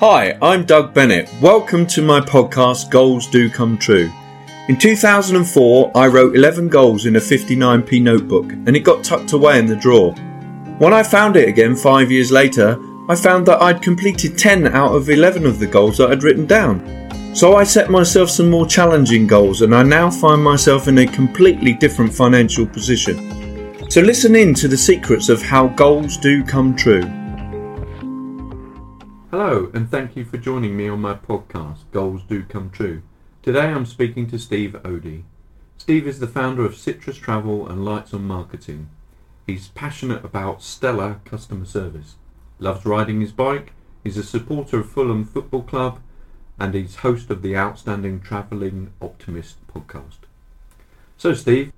Hi, 0.00 0.38
I'm 0.40 0.64
Doug 0.64 0.94
Bennett. 0.94 1.28
Welcome 1.40 1.84
to 1.88 2.02
my 2.02 2.20
podcast, 2.20 2.88
Goals 2.88 3.26
Do 3.26 3.50
Come 3.50 3.76
True. 3.76 4.12
In 4.68 4.78
2004, 4.78 5.90
I 5.92 6.06
wrote 6.06 6.36
11 6.36 6.68
goals 6.68 7.06
in 7.06 7.16
a 7.16 7.18
59p 7.18 8.00
notebook 8.00 8.52
and 8.52 8.76
it 8.76 8.84
got 8.84 9.02
tucked 9.02 9.32
away 9.32 9.58
in 9.58 9.66
the 9.66 9.74
drawer. 9.74 10.12
When 10.78 10.92
I 10.92 11.02
found 11.02 11.34
it 11.34 11.48
again 11.48 11.74
five 11.74 12.12
years 12.12 12.30
later, 12.30 12.78
I 13.08 13.16
found 13.16 13.44
that 13.46 13.60
I'd 13.60 13.82
completed 13.82 14.38
10 14.38 14.68
out 14.68 14.94
of 14.94 15.10
11 15.10 15.44
of 15.44 15.58
the 15.58 15.66
goals 15.66 15.98
that 15.98 16.12
I'd 16.12 16.22
written 16.22 16.46
down. 16.46 17.34
So 17.34 17.56
I 17.56 17.64
set 17.64 17.90
myself 17.90 18.30
some 18.30 18.48
more 18.48 18.68
challenging 18.68 19.26
goals 19.26 19.62
and 19.62 19.74
I 19.74 19.82
now 19.82 20.12
find 20.12 20.40
myself 20.40 20.86
in 20.86 20.98
a 20.98 21.06
completely 21.06 21.72
different 21.72 22.14
financial 22.14 22.68
position. 22.68 23.90
So 23.90 24.00
listen 24.00 24.36
in 24.36 24.54
to 24.54 24.68
the 24.68 24.76
secrets 24.76 25.28
of 25.28 25.42
how 25.42 25.66
goals 25.66 26.18
do 26.18 26.44
come 26.44 26.76
true. 26.76 27.02
Hello, 29.30 29.70
and 29.74 29.90
thank 29.90 30.16
you 30.16 30.24
for 30.24 30.38
joining 30.38 30.74
me 30.74 30.88
on 30.88 31.02
my 31.02 31.12
podcast, 31.12 31.80
Goals 31.92 32.22
Do 32.22 32.44
Come 32.44 32.70
True. 32.70 33.02
Today 33.42 33.66
I'm 33.66 33.84
speaking 33.84 34.26
to 34.30 34.38
Steve 34.38 34.74
Ody. 34.86 35.26
Steve 35.76 36.06
is 36.06 36.18
the 36.18 36.26
founder 36.26 36.64
of 36.64 36.74
Citrus 36.74 37.18
Travel 37.18 37.68
and 37.68 37.84
Lights 37.84 38.14
on 38.14 38.26
Marketing. 38.26 38.88
He's 39.46 39.68
passionate 39.68 40.24
about 40.24 40.62
stellar 40.62 41.20
customer 41.26 41.66
service, 41.66 42.14
loves 42.58 42.86
riding 42.86 43.20
his 43.20 43.32
bike, 43.32 43.74
he's 44.02 44.16
a 44.16 44.22
supporter 44.22 44.78
of 44.80 44.90
Fulham 44.90 45.26
Football 45.26 45.64
Club, 45.64 46.00
and 46.58 46.72
he's 46.72 46.96
host 46.96 47.28
of 47.28 47.42
the 47.42 47.54
outstanding 47.54 48.22
Travelling 48.22 48.94
Optimist 49.02 49.58
podcast. 49.66 50.20
So, 51.18 51.34
Steve, 51.34 51.70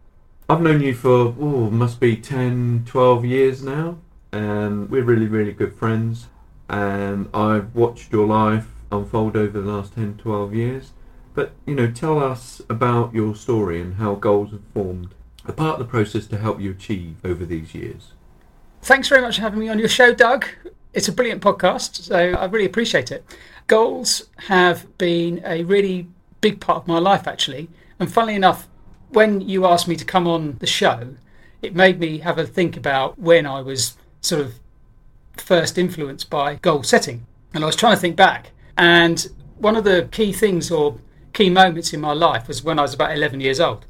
I've 0.49 0.63
known 0.63 0.83
you 0.83 0.95
for, 0.95 1.35
oh, 1.41 1.69
must 1.69 1.99
be 1.99 2.17
10, 2.17 2.85
12 2.87 3.25
years 3.25 3.61
now, 3.61 3.99
and 4.31 4.89
we're 4.89 5.03
really, 5.03 5.27
really 5.27 5.53
good 5.53 5.75
friends 5.75 6.29
and 6.71 7.29
I've 7.35 7.75
watched 7.75 8.13
your 8.13 8.29
life 8.29 8.69
unfold 8.93 9.37
over 9.37 9.61
the 9.61 9.71
last 9.71 9.95
10, 9.95 10.19
12 10.19 10.55
years. 10.55 10.93
But, 11.35 11.53
you 11.67 11.75
know, 11.75 11.91
tell 11.91 12.23
us 12.23 12.63
about 12.71 13.13
your 13.13 13.35
story 13.35 13.81
and 13.81 13.95
how 13.95 14.15
goals 14.15 14.53
have 14.53 14.63
formed 14.73 15.15
a 15.45 15.53
part 15.53 15.75
of 15.75 15.79
the 15.81 15.91
process 15.91 16.27
to 16.29 16.39
help 16.39 16.61
you 16.61 16.71
achieve 16.71 17.17
over 17.25 17.45
these 17.45 17.75
years. 17.75 18.13
Thanks 18.83 19.09
very 19.09 19.21
much 19.21 19.37
for 19.37 19.43
having 19.43 19.59
me 19.59 19.69
on 19.69 19.81
your 19.81 19.89
show, 19.89 20.15
Doug. 20.15 20.47
It's 20.95 21.09
a 21.09 21.13
brilliant 21.13 21.43
podcast, 21.43 21.97
so 22.03 22.17
I 22.17 22.45
really 22.45 22.67
appreciate 22.67 23.11
it. 23.11 23.25
Goals 23.67 24.29
have 24.47 24.97
been 24.97 25.43
a 25.45 25.65
really 25.65 26.07
big 26.41 26.61
part 26.61 26.79
of 26.79 26.89
my 26.89 26.99
life, 26.99 27.27
actually. 27.27 27.69
And 27.99 28.13
funnily 28.13 28.37
enough, 28.37 28.69
when 29.09 29.41
you 29.41 29.67
asked 29.67 29.89
me 29.89 29.97
to 29.97 30.05
come 30.05 30.29
on 30.29 30.57
the 30.61 30.67
show, 30.69 31.17
it 31.63 31.75
made 31.75 31.99
me 31.99 32.19
have 32.19 32.39
a 32.39 32.47
think 32.47 32.77
about 32.77 33.19
when 33.19 33.45
I 33.45 33.61
was 33.61 33.97
sort 34.21 34.41
of 34.41 34.55
first 35.41 35.79
influenced 35.79 36.31
by 36.31 36.57
goal 36.57 36.83
setting. 36.83 37.27
And 37.53 37.65
I 37.65 37.67
was 37.67 37.77
trying 37.77 37.95
to 37.95 38.01
think 38.01 38.17
back. 38.17 38.51
And 38.77 39.27
one 39.59 39.77
of 39.77 39.85
the 39.85 40.09
key 40.11 40.33
things 40.33 40.71
or 40.71 40.99
key 41.33 41.51
moments 41.51 41.93
in 41.93 42.01
my 42.01 42.13
life 42.13 42.49
was 42.49 42.63
when 42.63 42.79
I 42.79 42.83
was 42.83 42.95
about 42.95 43.13
11 43.13 43.41
years 43.41 43.61
old. 43.61 43.87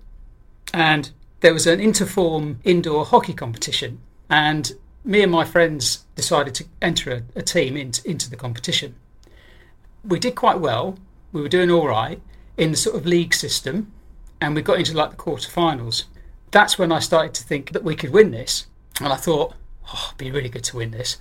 And 0.72 1.10
there 1.40 1.52
was 1.52 1.66
an 1.66 1.80
interform 1.80 2.56
indoor 2.64 3.04
hockey 3.04 3.32
competition. 3.32 4.00
And 4.28 4.72
me 5.04 5.22
and 5.22 5.32
my 5.32 5.44
friends 5.44 6.04
decided 6.14 6.54
to 6.56 6.64
enter 6.82 7.12
a, 7.12 7.38
a 7.38 7.42
team 7.42 7.76
in, 7.76 7.92
into 8.04 8.28
the 8.30 8.36
competition. 8.36 8.94
We 10.04 10.18
did 10.18 10.34
quite 10.34 10.60
well. 10.60 10.98
We 11.32 11.42
were 11.42 11.48
doing 11.48 11.70
all 11.70 11.88
right 11.88 12.20
in 12.56 12.70
the 12.70 12.76
sort 12.76 12.96
of 12.96 13.06
league 13.06 13.34
system. 13.34 13.92
And 14.40 14.54
we 14.54 14.62
got 14.62 14.78
into 14.78 14.96
like 14.96 15.10
the 15.10 15.16
quarterfinals. 15.16 16.04
That's 16.50 16.78
when 16.78 16.90
I 16.90 16.98
started 16.98 17.34
to 17.34 17.44
think 17.44 17.72
that 17.72 17.84
we 17.84 17.94
could 17.94 18.10
win 18.10 18.30
this. 18.30 18.66
And 18.98 19.12
I 19.12 19.16
thought, 19.16 19.54
oh, 19.92 20.06
it'd 20.08 20.18
be 20.18 20.30
really 20.30 20.48
good 20.48 20.64
to 20.64 20.76
win 20.76 20.90
this 20.90 21.18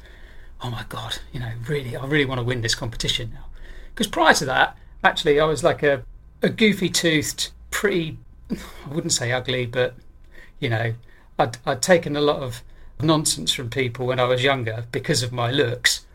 oh 0.61 0.69
my 0.69 0.85
god, 0.89 1.19
you 1.31 1.39
know, 1.39 1.52
really, 1.67 1.95
I 1.95 2.05
really 2.05 2.25
want 2.25 2.39
to 2.39 2.43
win 2.43 2.61
this 2.61 2.75
competition 2.75 3.31
now. 3.33 3.45
Because 3.93 4.07
prior 4.07 4.33
to 4.35 4.45
that, 4.45 4.77
actually, 5.03 5.39
I 5.39 5.45
was 5.45 5.63
like 5.63 5.83
a, 5.83 6.03
a 6.41 6.49
goofy 6.49 6.89
toothed, 6.89 7.51
pretty, 7.71 8.17
I 8.51 8.93
wouldn't 8.93 9.13
say 9.13 9.31
ugly, 9.31 9.66
but, 9.66 9.95
you 10.59 10.69
know, 10.69 10.94
I'd, 11.38 11.57
I'd 11.66 11.81
taken 11.81 12.16
a 12.16 12.22
lot 12.22 12.41
of 12.41 12.61
nonsense 13.01 13.53
from 13.53 13.69
people 13.69 14.07
when 14.07 14.19
I 14.19 14.25
was 14.25 14.44
younger 14.44 14.85
because 14.91 15.23
of 15.23 15.31
my 15.31 15.51
looks. 15.51 16.06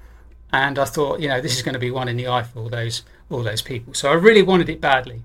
And 0.53 0.79
I 0.79 0.85
thought, 0.85 1.21
you 1.21 1.29
know, 1.29 1.41
this 1.41 1.57
is 1.57 1.63
going 1.63 1.73
to 1.73 1.81
be 1.81 1.91
one 1.91 2.09
in 2.09 2.17
the 2.17 2.29
eye 2.29 2.43
for 2.43 2.61
all 2.61 2.69
those, 2.69 3.03
all 3.31 3.43
those 3.43 3.63
people. 3.63 3.95
So 3.95 4.11
I 4.11 4.15
really 4.15 4.43
wanted 4.43 4.69
it 4.69 4.81
badly. 4.81 5.23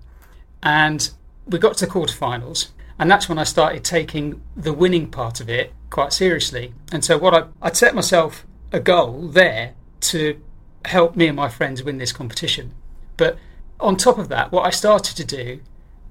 And 0.63 1.09
we 1.45 1.59
got 1.59 1.77
to 1.77 1.85
the 1.85 1.91
quarterfinals. 1.91 2.69
And 2.97 3.11
that's 3.11 3.29
when 3.29 3.37
I 3.37 3.43
started 3.43 3.83
taking 3.83 4.41
the 4.57 4.73
winning 4.73 5.09
part 5.09 5.39
of 5.39 5.49
it 5.49 5.73
quite 5.89 6.13
seriously. 6.13 6.73
And 6.91 7.05
so 7.05 7.17
what 7.17 7.33
I, 7.33 7.43
I'd 7.61 7.77
set 7.77 7.93
myself 7.93 8.45
a 8.71 8.79
goal 8.79 9.27
there 9.27 9.73
to 10.01 10.41
help 10.85 11.15
me 11.15 11.27
and 11.27 11.35
my 11.35 11.49
friends 11.49 11.83
win 11.83 11.97
this 11.97 12.11
competition. 12.11 12.73
But 13.17 13.37
on 13.79 13.95
top 13.95 14.17
of 14.17 14.29
that, 14.29 14.51
what 14.51 14.65
I 14.65 14.69
started 14.69 15.15
to 15.17 15.25
do 15.25 15.59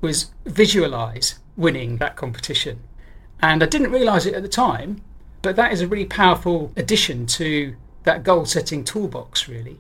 was 0.01 0.31
visualize 0.45 1.39
winning 1.57 1.97
that 1.97 2.17
competition. 2.17 2.81
And 3.41 3.63
I 3.63 3.67
didn't 3.67 3.93
realize 3.93 4.27
it 4.27 4.35
at 4.35 4.43
the 4.43 4.49
time, 4.49 5.03
but 5.43 5.57
that 5.57 5.73
is 5.73 5.81
a 5.81 5.89
really 5.89 6.05
powerful 6.05 6.73
addition 6.77 7.27
to 7.27 7.77
that 8.05 8.25
goal 8.25 8.45
setting 8.45 8.85
toolbox, 8.85 9.49
really. 9.49 9.79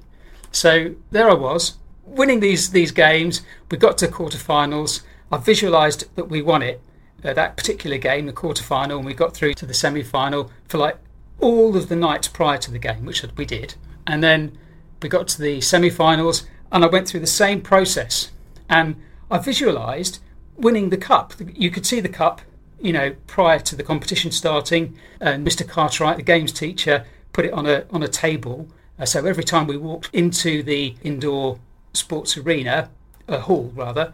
So 0.52 0.94
there 1.10 1.30
I 1.30 1.34
was, 1.34 1.76
winning 2.04 2.40
these, 2.40 2.70
these 2.70 2.90
games. 2.90 3.42
We 3.70 3.78
got 3.78 3.98
to 3.98 4.08
quarterfinals. 4.08 5.02
I 5.30 5.38
visualized 5.38 6.14
that 6.16 6.28
we 6.28 6.42
won 6.42 6.62
it, 6.62 6.80
uh, 7.24 7.32
that 7.34 7.56
particular 7.56 7.98
game, 7.98 8.26
the 8.26 8.32
quarterfinal, 8.32 8.96
and 8.96 9.06
we 9.06 9.14
got 9.14 9.34
through 9.34 9.54
to 9.54 9.66
the 9.66 9.74
semi 9.74 10.02
final 10.02 10.50
for 10.68 10.78
like 10.78 10.98
all 11.40 11.76
of 11.76 11.88
the 11.88 11.96
nights 11.96 12.28
prior 12.28 12.58
to 12.58 12.70
the 12.70 12.78
game, 12.78 13.04
which 13.04 13.24
we 13.36 13.44
did. 13.44 13.74
And 14.06 14.22
then 14.22 14.56
we 15.02 15.08
got 15.08 15.28
to 15.28 15.40
the 15.40 15.60
semi 15.60 15.90
finals, 15.90 16.46
and 16.72 16.84
I 16.84 16.88
went 16.88 17.08
through 17.08 17.20
the 17.20 17.26
same 17.26 17.60
process. 17.60 18.30
And 18.68 18.96
I 19.30 19.38
visualized 19.38 20.20
winning 20.56 20.90
the 20.90 20.96
cup. 20.96 21.34
You 21.54 21.70
could 21.70 21.86
see 21.86 22.00
the 22.00 22.08
cup, 22.08 22.40
you 22.80 22.92
know, 22.92 23.14
prior 23.26 23.58
to 23.60 23.76
the 23.76 23.82
competition 23.82 24.30
starting. 24.30 24.98
And 25.20 25.46
Mr. 25.46 25.66
Cartwright, 25.66 26.16
the 26.16 26.22
games 26.22 26.52
teacher, 26.52 27.06
put 27.32 27.44
it 27.44 27.52
on 27.52 27.66
a, 27.66 27.84
on 27.90 28.02
a 28.02 28.08
table. 28.08 28.68
Uh, 28.98 29.04
so 29.04 29.24
every 29.24 29.44
time 29.44 29.66
we 29.66 29.76
walked 29.76 30.10
into 30.12 30.62
the 30.62 30.96
indoor 31.02 31.58
sports 31.92 32.36
arena, 32.36 32.90
a 33.28 33.40
hall 33.40 33.72
rather, 33.74 34.12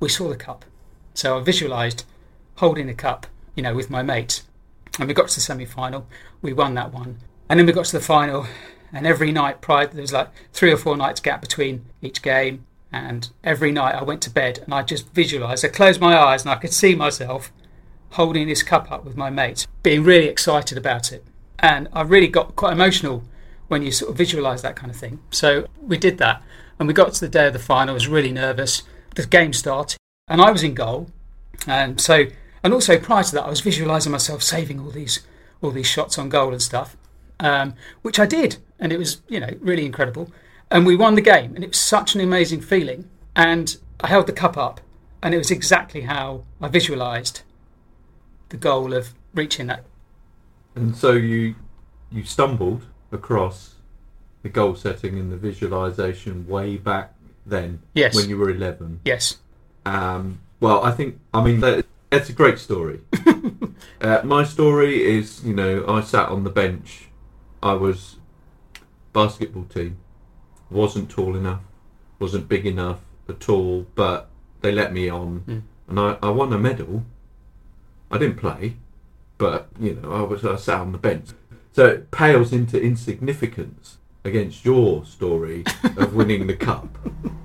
we 0.00 0.08
saw 0.08 0.28
the 0.28 0.36
cup. 0.36 0.64
So 1.14 1.38
I 1.38 1.42
visualized 1.42 2.04
holding 2.56 2.86
the 2.86 2.94
cup, 2.94 3.26
you 3.54 3.62
know, 3.62 3.74
with 3.74 3.90
my 3.90 4.02
mates. 4.02 4.42
And 4.98 5.08
we 5.08 5.14
got 5.14 5.28
to 5.28 5.34
the 5.36 5.40
semi 5.40 5.64
final, 5.64 6.06
we 6.42 6.52
won 6.52 6.74
that 6.74 6.92
one. 6.92 7.18
And 7.48 7.58
then 7.58 7.66
we 7.66 7.72
got 7.72 7.86
to 7.86 7.96
the 7.96 8.04
final, 8.04 8.46
and 8.92 9.06
every 9.06 9.32
night 9.32 9.60
prior, 9.60 9.86
there 9.86 10.00
was 10.00 10.12
like 10.12 10.28
three 10.52 10.72
or 10.72 10.76
four 10.76 10.96
nights 10.96 11.20
gap 11.20 11.40
between 11.40 11.84
each 12.02 12.22
game. 12.22 12.64
And 12.92 13.28
every 13.44 13.70
night 13.70 13.94
I 13.94 14.02
went 14.02 14.22
to 14.22 14.30
bed 14.30 14.60
and 14.64 14.72
I 14.72 14.82
just 14.82 15.12
visualised, 15.12 15.64
I 15.64 15.68
closed 15.68 16.00
my 16.00 16.16
eyes 16.16 16.42
and 16.42 16.50
I 16.50 16.56
could 16.56 16.72
see 16.72 16.94
myself 16.94 17.52
holding 18.12 18.48
this 18.48 18.62
cup 18.62 18.90
up 18.90 19.04
with 19.04 19.16
my 19.16 19.28
mates, 19.28 19.66
being 19.82 20.02
really 20.02 20.26
excited 20.26 20.78
about 20.78 21.12
it. 21.12 21.24
And 21.58 21.88
I 21.92 22.02
really 22.02 22.28
got 22.28 22.56
quite 22.56 22.72
emotional 22.72 23.24
when 23.68 23.82
you 23.82 23.92
sort 23.92 24.10
of 24.10 24.16
visualise 24.16 24.62
that 24.62 24.76
kind 24.76 24.90
of 24.90 24.96
thing. 24.96 25.20
So 25.30 25.66
we 25.82 25.98
did 25.98 26.18
that. 26.18 26.42
And 26.78 26.88
we 26.88 26.94
got 26.94 27.12
to 27.12 27.20
the 27.20 27.28
day 27.28 27.48
of 27.48 27.52
the 27.52 27.58
final, 27.58 27.90
I 27.90 27.94
was 27.94 28.08
really 28.08 28.32
nervous. 28.32 28.84
The 29.14 29.26
game 29.26 29.52
started 29.52 29.98
and 30.28 30.40
I 30.40 30.50
was 30.50 30.62
in 30.62 30.74
goal. 30.74 31.10
And 31.66 32.00
so 32.00 32.26
and 32.62 32.72
also 32.72 32.98
prior 32.98 33.22
to 33.24 33.32
that, 33.32 33.44
I 33.44 33.50
was 33.50 33.60
visualizing 33.60 34.12
myself 34.12 34.42
saving 34.42 34.80
all 34.80 34.90
these 34.90 35.20
all 35.60 35.70
these 35.70 35.86
shots 35.86 36.18
on 36.18 36.28
goal 36.28 36.52
and 36.52 36.62
stuff, 36.62 36.96
um, 37.40 37.74
which 38.02 38.18
I 38.18 38.26
did, 38.26 38.58
and 38.78 38.92
it 38.92 38.98
was 38.98 39.20
you 39.28 39.40
know 39.40 39.50
really 39.60 39.86
incredible. 39.86 40.32
And 40.70 40.84
we 40.84 40.96
won 40.96 41.14
the 41.14 41.22
game, 41.22 41.54
and 41.54 41.64
it 41.64 41.68
was 41.68 41.78
such 41.78 42.14
an 42.14 42.20
amazing 42.20 42.60
feeling. 42.60 43.08
And 43.34 43.76
I 44.00 44.08
held 44.08 44.26
the 44.26 44.32
cup 44.32 44.56
up, 44.56 44.80
and 45.22 45.34
it 45.34 45.38
was 45.38 45.50
exactly 45.50 46.02
how 46.02 46.44
I 46.60 46.68
visualized 46.68 47.42
the 48.50 48.56
goal 48.56 48.92
of 48.92 49.14
reaching 49.34 49.66
that. 49.68 49.84
And 50.74 50.96
so 50.96 51.12
you 51.12 51.54
you 52.10 52.24
stumbled 52.24 52.86
across 53.12 53.74
the 54.42 54.48
goal 54.48 54.74
setting 54.74 55.18
and 55.18 55.32
the 55.32 55.36
visualization 55.36 56.46
way 56.46 56.76
back 56.76 57.14
then, 57.44 57.82
yes, 57.94 58.14
when 58.14 58.28
you 58.28 58.38
were 58.38 58.50
eleven, 58.50 59.00
yes. 59.04 59.38
Um, 59.86 60.40
well, 60.60 60.84
I 60.84 60.90
think 60.90 61.18
I 61.32 61.42
mean 61.42 61.60
it's 62.10 62.28
a 62.28 62.32
great 62.32 62.58
story. 62.58 63.00
uh, 64.00 64.20
my 64.24 64.44
story 64.44 65.02
is, 65.02 65.44
you 65.44 65.54
know, 65.54 65.84
I 65.86 66.00
sat 66.00 66.28
on 66.28 66.44
the 66.44 66.50
bench. 66.50 67.08
I 67.62 67.74
was 67.74 68.16
basketball 69.12 69.64
team. 69.64 69.98
wasn't 70.70 71.10
tall 71.10 71.36
enough, 71.36 71.62
wasn't 72.18 72.48
big 72.48 72.66
enough 72.66 73.00
at 73.28 73.48
all, 73.48 73.86
but 73.94 74.28
they 74.60 74.72
let 74.72 74.92
me 74.92 75.08
on, 75.08 75.40
mm. 75.46 75.62
and 75.88 76.00
I, 76.00 76.16
I 76.22 76.30
won 76.30 76.52
a 76.52 76.58
medal. 76.58 77.04
I 78.10 78.18
didn't 78.18 78.36
play, 78.36 78.76
but 79.36 79.68
you 79.78 79.94
know, 79.94 80.12
I 80.12 80.22
was 80.22 80.44
I 80.44 80.56
sat 80.56 80.80
on 80.80 80.92
the 80.92 80.98
bench. 80.98 81.30
So 81.72 81.86
it 81.86 82.10
pales 82.10 82.52
into 82.52 82.80
insignificance 82.80 83.98
against 84.24 84.64
your 84.64 85.04
story 85.04 85.64
of 85.96 86.14
winning 86.14 86.46
the 86.46 86.56
cup, 86.56 86.88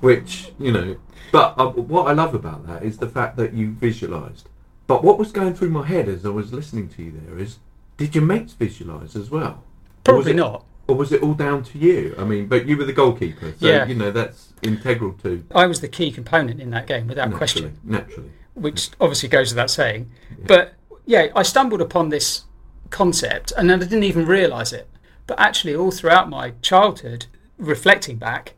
which 0.00 0.52
you 0.58 0.72
know 0.72 0.96
but 1.32 1.54
uh, 1.58 1.68
what 1.68 2.08
I 2.08 2.12
love 2.12 2.34
about 2.34 2.66
that 2.66 2.82
is 2.82 2.98
the 2.98 3.08
fact 3.08 3.36
that 3.36 3.52
you 3.52 3.70
visualised. 3.70 4.48
But 4.86 5.04
what 5.04 5.18
was 5.18 5.30
going 5.30 5.54
through 5.54 5.70
my 5.70 5.86
head 5.86 6.08
as 6.08 6.26
I 6.26 6.30
was 6.30 6.52
listening 6.52 6.88
to 6.90 7.02
you 7.02 7.12
there 7.24 7.38
is, 7.38 7.58
did 7.96 8.14
your 8.14 8.24
mates 8.24 8.54
visualise 8.54 9.14
as 9.14 9.30
well? 9.30 9.62
Probably 10.02 10.32
or 10.32 10.34
not. 10.34 10.64
Or 10.88 10.96
was 10.96 11.12
it 11.12 11.22
all 11.22 11.34
down 11.34 11.62
to 11.64 11.78
you? 11.78 12.16
I 12.18 12.24
mean, 12.24 12.48
but 12.48 12.66
you 12.66 12.76
were 12.76 12.84
the 12.84 12.92
goalkeeper, 12.92 13.54
so 13.60 13.66
Yeah. 13.66 13.86
you 13.86 13.94
know 13.94 14.10
that's 14.10 14.52
integral 14.62 15.12
to 15.22 15.44
I 15.54 15.66
was 15.66 15.80
the 15.80 15.88
key 15.88 16.10
component 16.10 16.60
in 16.60 16.70
that 16.70 16.88
game 16.88 17.06
without 17.06 17.30
naturally. 17.30 17.38
question. 17.38 17.78
Naturally, 17.84 18.30
which 18.54 18.90
obviously 19.00 19.28
goes 19.28 19.52
without 19.52 19.70
saying. 19.70 20.10
But 20.46 20.74
yeah, 21.06 21.28
I 21.36 21.44
stumbled 21.44 21.80
upon 21.80 22.08
this 22.08 22.44
concept 22.90 23.52
and 23.56 23.70
then 23.70 23.80
I 23.80 23.84
didn't 23.84 24.02
even 24.02 24.26
realise 24.26 24.72
it. 24.72 24.88
But 25.28 25.38
actually, 25.38 25.76
all 25.76 25.92
throughout 25.92 26.28
my 26.28 26.54
childhood, 26.60 27.26
reflecting 27.56 28.16
back, 28.16 28.54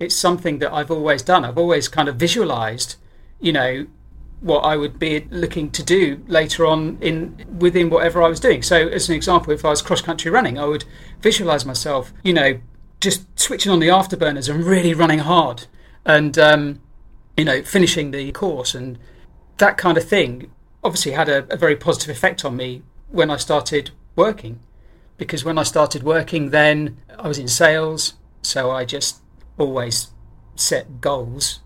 it's 0.00 0.16
something 0.16 0.58
that 0.58 0.72
I've 0.72 0.90
always 0.90 1.22
done. 1.22 1.44
I've 1.44 1.58
always 1.58 1.86
kind 1.86 2.08
of 2.08 2.16
visualised, 2.16 2.96
you 3.38 3.52
know, 3.52 3.86
what 4.40 4.60
I 4.60 4.76
would 4.76 4.98
be 4.98 5.26
looking 5.30 5.70
to 5.72 5.82
do 5.82 6.24
later 6.26 6.64
on 6.64 6.96
in 7.02 7.44
within 7.58 7.90
whatever 7.90 8.22
I 8.22 8.28
was 8.28 8.40
doing. 8.40 8.62
So, 8.62 8.88
as 8.88 9.10
an 9.10 9.14
example, 9.14 9.52
if 9.52 9.64
I 9.64 9.68
was 9.68 9.82
cross 9.82 10.00
country 10.00 10.30
running, 10.30 10.58
I 10.58 10.64
would 10.64 10.86
visualise 11.20 11.66
myself, 11.66 12.12
you 12.22 12.32
know, 12.32 12.58
just 13.00 13.26
switching 13.38 13.70
on 13.70 13.80
the 13.80 13.88
afterburners 13.88 14.48
and 14.48 14.64
really 14.64 14.94
running 14.94 15.20
hard, 15.20 15.66
and 16.06 16.38
um, 16.38 16.80
you 17.36 17.44
know, 17.44 17.62
finishing 17.62 18.10
the 18.10 18.32
course 18.32 18.74
and 18.74 18.98
that 19.58 19.76
kind 19.76 19.98
of 19.98 20.08
thing 20.08 20.50
obviously 20.82 21.12
had 21.12 21.28
a, 21.28 21.46
a 21.52 21.56
very 21.56 21.76
positive 21.76 22.08
effect 22.08 22.44
on 22.44 22.56
me 22.56 22.82
when 23.10 23.30
I 23.30 23.36
started 23.36 23.90
working. 24.16 24.60
Because 25.18 25.44
when 25.44 25.58
I 25.58 25.64
started 25.64 26.02
working, 26.02 26.48
then 26.48 26.96
I 27.18 27.28
was 27.28 27.38
in 27.38 27.48
sales, 27.48 28.14
so 28.40 28.70
I 28.70 28.86
just 28.86 29.20
always 29.60 30.08
set 30.56 31.00
goals 31.00 31.60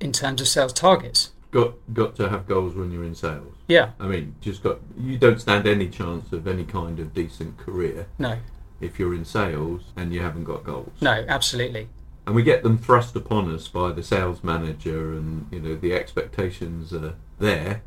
in 0.00 0.12
terms 0.12 0.40
of 0.40 0.48
sales 0.48 0.72
targets. 0.72 1.32
got 1.50 1.74
got 1.92 2.14
to 2.16 2.28
have 2.28 2.46
goals 2.46 2.74
when 2.74 2.90
you're 2.92 3.04
in 3.04 3.14
sales. 3.14 3.54
Yeah, 3.66 3.90
I 3.98 4.06
mean, 4.06 4.34
just 4.40 4.62
got 4.62 4.78
you 4.98 5.18
don't 5.18 5.40
stand 5.40 5.66
any 5.66 5.88
chance 5.88 6.32
of 6.32 6.46
any 6.46 6.64
kind 6.64 6.98
of 7.00 7.14
decent 7.14 7.58
career 7.58 8.06
no, 8.18 8.38
if 8.80 8.98
you're 8.98 9.14
in 9.14 9.24
sales 9.24 9.92
and 9.96 10.12
you 10.12 10.20
haven't 10.20 10.44
got 10.44 10.64
goals. 10.64 10.92
no, 11.00 11.24
absolutely. 11.28 11.88
And 12.26 12.34
we 12.34 12.42
get 12.42 12.62
them 12.62 12.76
thrust 12.76 13.16
upon 13.16 13.52
us 13.54 13.68
by 13.68 13.90
the 13.92 14.02
sales 14.02 14.44
manager, 14.44 15.14
and 15.14 15.46
you 15.50 15.60
know 15.60 15.74
the 15.74 15.94
expectations 15.94 16.92
are 16.92 17.14
there, 17.38 17.82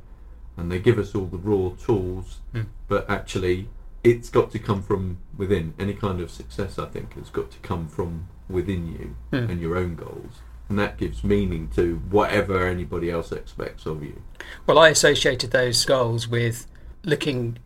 and 0.58 0.72
they 0.72 0.80
give 0.80 0.98
us 0.98 1.14
all 1.14 1.28
the 1.28 1.38
raw 1.38 1.70
tools. 1.76 2.40
Hmm. 2.52 2.64
But 2.88 3.08
actually, 3.08 3.70
it's 4.04 4.30
got 4.30 4.52
to 4.52 4.60
come 4.60 4.82
from 4.82 5.18
within. 5.38 5.74
Any 5.80 5.94
kind 5.94 6.20
of 6.22 6.32
success, 6.32 6.80
I 6.80 6.86
think, 6.86 7.14
has 7.16 7.30
got 7.30 7.52
to 7.52 7.60
come 7.60 7.88
from 7.88 8.28
within 8.50 8.88
you 8.88 9.16
Hmm. 9.32 9.50
and 9.50 9.62
your 9.62 9.78
own 9.78 9.96
goals, 9.96 10.42
and 10.70 10.78
that 10.80 10.98
gives 10.98 11.24
meaning 11.24 11.70
to 11.76 12.02
whatever 12.10 12.68
anybody 12.68 13.10
else 13.10 13.32
expects 13.32 13.86
of 13.86 14.04
you. 14.04 14.22
Well, 14.66 14.78
I 14.80 14.90
associated 14.90 15.52
those 15.52 15.86
goals 15.86 16.28
with 16.28 16.68
looking 17.04 17.60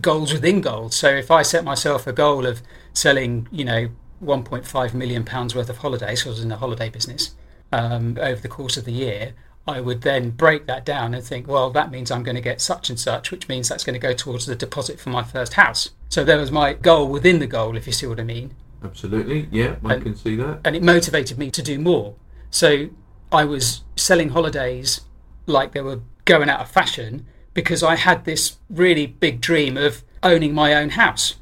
goals 0.00 0.32
within 0.32 0.60
goals. 0.60 0.96
So 0.96 1.08
if 1.08 1.30
I 1.30 1.42
set 1.42 1.64
myself 1.64 2.06
a 2.06 2.12
goal 2.12 2.44
of 2.44 2.60
selling, 2.92 3.46
you 3.52 3.64
know, 3.64 3.88
1.5 4.20 4.94
million 4.94 5.24
pounds 5.24 5.54
worth 5.54 5.70
of 5.70 5.78
holidays, 5.78 6.22
'cause 6.22 6.32
I 6.32 6.34
was 6.34 6.42
in 6.42 6.48
the 6.48 6.56
holiday 6.56 6.90
business, 6.90 7.34
um, 7.72 8.18
over 8.20 8.40
the 8.40 8.48
course 8.48 8.76
of 8.76 8.84
the 8.84 8.92
year, 8.92 9.32
I 9.66 9.80
would 9.80 10.02
then 10.02 10.30
break 10.30 10.66
that 10.66 10.84
down 10.84 11.14
and 11.14 11.22
think, 11.22 11.46
well, 11.46 11.70
that 11.70 11.90
means 11.90 12.10
I'm 12.10 12.22
going 12.22 12.34
to 12.34 12.40
get 12.40 12.60
such 12.60 12.90
and 12.90 12.98
such, 12.98 13.30
which 13.30 13.48
means 13.48 13.68
that's 13.68 13.84
going 13.84 13.94
to 13.94 14.00
go 14.00 14.12
towards 14.12 14.46
the 14.46 14.56
deposit 14.56 14.98
for 14.98 15.10
my 15.10 15.22
first 15.22 15.54
house. 15.54 15.90
So 16.08 16.24
there 16.24 16.38
was 16.38 16.50
my 16.50 16.72
goal 16.72 17.08
within 17.08 17.38
the 17.38 17.46
goal, 17.46 17.76
if 17.76 17.86
you 17.86 17.92
see 17.92 18.06
what 18.06 18.18
I 18.20 18.24
mean 18.24 18.54
Absolutely, 18.82 19.46
yeah, 19.52 19.76
I 19.84 19.94
And- 19.94 20.02
can 20.02 20.16
see 20.16 20.36
that. 20.36 20.60
and 20.64 20.74
it 20.74 20.82
motivated 20.82 21.36
me 21.38 21.50
to 21.50 21.62
do 21.62 21.78
more. 21.78 22.14
So 22.50 22.88
I 23.30 23.44
was 23.44 23.82
selling 23.94 24.30
holidays 24.30 25.02
like 25.46 25.72
they 25.72 25.82
were 25.82 26.00
going 26.24 26.48
out 26.48 26.60
of 26.60 26.70
fashion 26.70 27.26
because 27.52 27.82
I 27.82 27.96
had 27.96 28.24
this 28.24 28.56
really 28.70 29.06
big 29.06 29.42
dream 29.42 29.76
of 29.76 30.02
owning 30.22 30.54
my 30.54 30.72
own 30.74 30.90
house. 30.90 31.34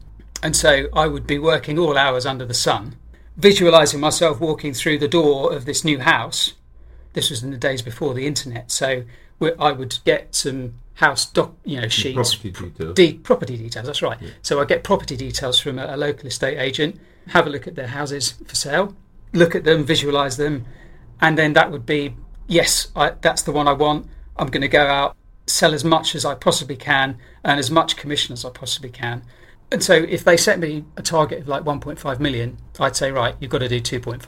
And 0.43 0.56
so 0.56 0.88
I 0.93 1.06
would 1.06 1.26
be 1.29 1.38
working 1.38 1.79
all 1.79 1.97
hours 1.97 2.26
under 2.26 2.44
the 2.44 2.55
sun, 2.55 2.97
visualizing 3.37 4.00
myself 4.00 4.41
walking 4.41 4.75
through 4.75 4.99
the 4.99 5.09
door 5.09 5.53
of 5.55 5.64
this 5.64 5.85
new 5.85 6.00
house. 6.00 6.55
This 7.13 7.31
was 7.31 7.43
in 7.43 7.51
the 7.51 7.57
days 7.57 7.83
before 7.83 8.15
the 8.15 8.27
internet, 8.27 8.71
so 8.71 9.05
I 9.59 9.73
would 9.73 9.99
get 10.05 10.35
some 10.35 10.75
house 10.95 11.27
doc, 11.27 11.55
you 11.65 11.81
know, 11.81 11.89
sheets, 11.89 12.35
Property 12.35 12.51
details. 12.51 12.95
de- 12.95 13.13
property 13.15 13.57
details. 13.57 13.87
That's 13.87 14.03
right. 14.03 14.19
So 14.43 14.61
I 14.61 14.65
get 14.65 14.83
property 14.83 15.17
details 15.17 15.59
from 15.61 15.79
a, 15.79 15.95
a 15.95 15.97
local 15.97 16.27
estate 16.27 16.59
agent, 16.59 16.99
have 17.29 17.47
a 17.47 17.51
look 17.51 17.67
at 17.67 17.75
their 17.77 17.87
houses 17.89 18.33
for 18.47 18.55
sale, 18.57 18.97
look 19.33 19.55
at 19.55 19.65
them, 19.65 19.85
visualize 19.85 20.37
them, 20.37 20.65
and 21.21 21.39
then 21.39 21.53
that 21.55 21.71
would 21.71 21.87
be 21.87 22.15
yes, 22.49 22.89
I, 22.97 23.11
that's 23.21 23.43
the 23.43 23.53
one 23.53 23.69
I 23.69 23.73
want. 23.73 24.07
I'm 24.37 24.49
going 24.49 24.63
to 24.63 24.69
go 24.69 24.87
out, 24.87 25.17
sell 25.47 25.73
as 25.75 25.85
much 25.85 26.15
as 26.15 26.25
I 26.25 26.35
possibly 26.35 26.77
can, 26.77 27.19
earn 27.45 27.59
as 27.59 27.71
much 27.71 27.97
commission 27.97 28.33
as 28.33 28.45
I 28.45 28.51
possibly 28.51 28.91
can. 28.91 29.23
And 29.71 29.83
so 29.85 29.95
if 29.95 30.25
they 30.25 30.37
set 30.37 30.59
me 30.59 30.85
a 30.97 31.03
target 31.03 31.41
of 31.41 31.49
like 31.49 31.63
1.5 31.63 32.21
million, 32.21 32.57
I'd 32.81 32.97
say 32.97 33.13
right, 33.13 33.35
you've 33.39 33.51
got 33.51 33.59
to 33.59 33.69
do 33.69 33.81
2.5. 33.81 34.27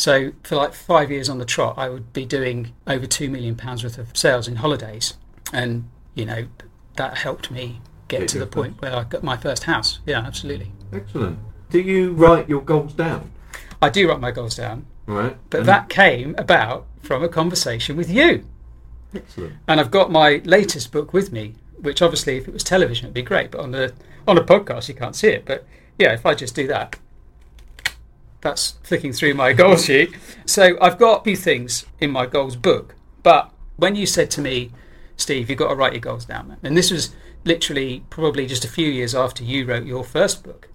So 0.00 0.32
for 0.44 0.56
like 0.56 0.72
five 0.72 1.10
years 1.10 1.28
on 1.28 1.36
the 1.36 1.44
trot, 1.44 1.74
I 1.76 1.90
would 1.90 2.14
be 2.14 2.24
doing 2.24 2.72
over 2.86 3.04
two 3.04 3.28
million 3.28 3.54
pounds 3.54 3.84
worth 3.84 3.98
of 3.98 4.16
sales 4.16 4.48
in 4.48 4.56
holidays, 4.56 5.12
and 5.52 5.90
you 6.14 6.24
know 6.24 6.46
that 6.96 7.18
helped 7.18 7.50
me 7.50 7.82
get 8.08 8.20
Get 8.20 8.28
to 8.30 8.38
the 8.38 8.46
point 8.46 8.80
where 8.80 8.96
I 8.96 9.04
got 9.04 9.22
my 9.22 9.36
first 9.36 9.64
house. 9.64 9.98
Yeah, 10.06 10.20
absolutely. 10.20 10.72
Excellent. 10.90 11.38
Do 11.68 11.80
you 11.82 12.12
write 12.14 12.48
your 12.48 12.62
goals 12.62 12.94
down? 12.94 13.30
I 13.82 13.90
do 13.90 14.08
write 14.08 14.20
my 14.20 14.30
goals 14.30 14.56
down, 14.56 14.86
Right. 15.04 15.36
but 15.50 15.58
And- 15.60 15.68
that 15.68 15.90
came 15.90 16.34
about 16.38 16.86
from 17.02 17.22
a 17.22 17.28
conversation 17.28 17.94
with 17.98 18.10
you. 18.10 18.46
excellent. 19.14 19.52
And 19.68 19.78
I've 19.80 19.90
got 19.90 20.10
my 20.10 20.40
latest 20.46 20.92
book 20.92 21.12
with 21.12 21.30
me, 21.30 21.56
which 21.78 22.00
obviously, 22.00 22.38
if 22.38 22.48
it 22.48 22.54
was 22.54 22.64
television, 22.64 23.04
it'd 23.04 23.14
be 23.14 23.20
great. 23.22 23.50
But 23.50 23.60
on 23.60 23.72
the 23.72 23.92
on 24.26 24.38
a 24.38 24.42
podcast, 24.42 24.88
you 24.88 24.94
can't 24.94 25.14
see 25.14 25.28
it. 25.28 25.44
But 25.44 25.66
yeah, 25.98 26.14
if 26.14 26.24
I 26.24 26.32
just 26.34 26.54
do 26.54 26.66
that, 26.68 26.96
that's 28.40 28.72
flicking 28.82 29.12
through 29.12 29.34
my 29.34 29.52
goals 29.52 29.84
sheet. 29.84 30.14
So 30.46 30.78
I've 30.80 30.98
got 30.98 31.20
a 31.20 31.24
few 31.24 31.36
things 31.36 31.86
in 32.00 32.10
my 32.10 32.26
goals 32.26 32.56
book. 32.56 32.94
But 33.22 33.52
when 33.76 33.96
you 33.96 34.06
said 34.06 34.30
to 34.32 34.40
me, 34.40 34.70
Steve, 35.16 35.50
you've 35.50 35.58
got 35.58 35.68
to 35.68 35.74
write 35.74 35.92
your 35.92 36.00
goals 36.00 36.24
down, 36.24 36.48
man. 36.48 36.58
And 36.62 36.76
this 36.76 36.90
was 36.90 37.14
literally 37.44 38.04
probably 38.10 38.46
just 38.46 38.64
a 38.64 38.68
few 38.68 38.88
years 38.88 39.14
after 39.14 39.44
you 39.44 39.66
wrote 39.66 39.84
your 39.84 40.04
first 40.04 40.42
book 40.42 40.68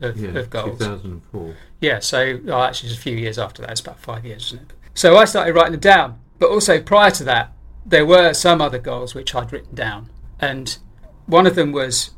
of, 0.00 0.16
Yeah. 0.18 0.38
of 0.38 0.50
goals. 0.50 0.78
2004. 0.78 1.54
Yeah, 1.80 1.98
so 2.00 2.40
oh, 2.48 2.62
actually, 2.62 2.90
just 2.90 3.00
a 3.00 3.02
few 3.02 3.16
years 3.16 3.38
after 3.38 3.62
that. 3.62 3.70
It's 3.70 3.80
about 3.80 3.98
five 4.00 4.24
years, 4.24 4.46
isn't 4.46 4.70
it? 4.70 4.72
So 4.94 5.16
I 5.16 5.24
started 5.24 5.54
writing 5.54 5.72
them 5.72 5.80
down. 5.80 6.20
But 6.38 6.50
also 6.50 6.80
prior 6.80 7.10
to 7.12 7.24
that, 7.24 7.52
there 7.84 8.04
were 8.04 8.34
some 8.34 8.60
other 8.60 8.78
goals 8.78 9.14
which 9.14 9.34
I'd 9.34 9.52
written 9.52 9.74
down, 9.74 10.10
and 10.38 10.76
one 11.26 11.46
of 11.46 11.54
them 11.54 11.72
was, 11.72 12.10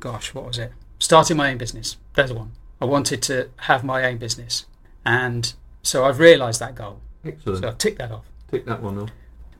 gosh, 0.00 0.32
what 0.32 0.46
was 0.46 0.58
it? 0.58 0.72
Starting 0.98 1.36
my 1.36 1.50
own 1.50 1.58
business. 1.58 1.96
There's 2.14 2.32
one. 2.32 2.52
I 2.80 2.84
wanted 2.84 3.22
to 3.22 3.48
have 3.58 3.84
my 3.84 4.04
own 4.04 4.18
business, 4.18 4.66
and 5.04 5.52
so 5.82 6.04
I've 6.04 6.18
realised 6.18 6.60
that 6.60 6.74
goal. 6.74 7.00
Excellent. 7.24 7.60
So 7.62 7.68
I've 7.68 7.78
ticked 7.78 7.98
that 7.98 8.12
off. 8.12 8.24
Tick 8.50 8.66
that 8.66 8.82
one 8.82 8.98
off. 8.98 9.10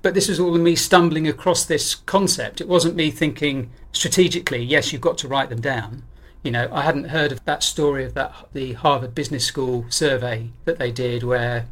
But 0.03 0.15
this 0.15 0.29
was 0.29 0.39
all 0.39 0.55
of 0.55 0.61
me 0.61 0.77
stumbling 0.77 1.27
across 1.27 1.65
this 1.65 1.95
concept. 1.95 2.61
It 2.61 2.69
wasn't 2.69 2.95
me 2.95 3.11
thinking 3.11 3.71
strategically, 3.93 4.63
yes, 4.63 4.93
you've 4.93 5.01
got 5.01 5.19
to 5.19 5.29
write 5.29 5.49
them 5.49 5.61
down. 5.61 6.05
You 6.45 6.53
know, 6.53 6.69
I 6.71 6.83
hadn't 6.83 7.05
heard 7.09 7.33
of 7.33 7.45
that 7.45 7.65
story 7.65 8.05
of 8.05 8.15
that 8.15 8.33
the 8.53 8.75
Harvard 8.75 9.17
Business 9.17 9.45
School 9.45 9.85
survey 9.89 10.51
that 10.65 10.79
they 10.79 10.93
did 10.93 11.25
where, 11.25 11.67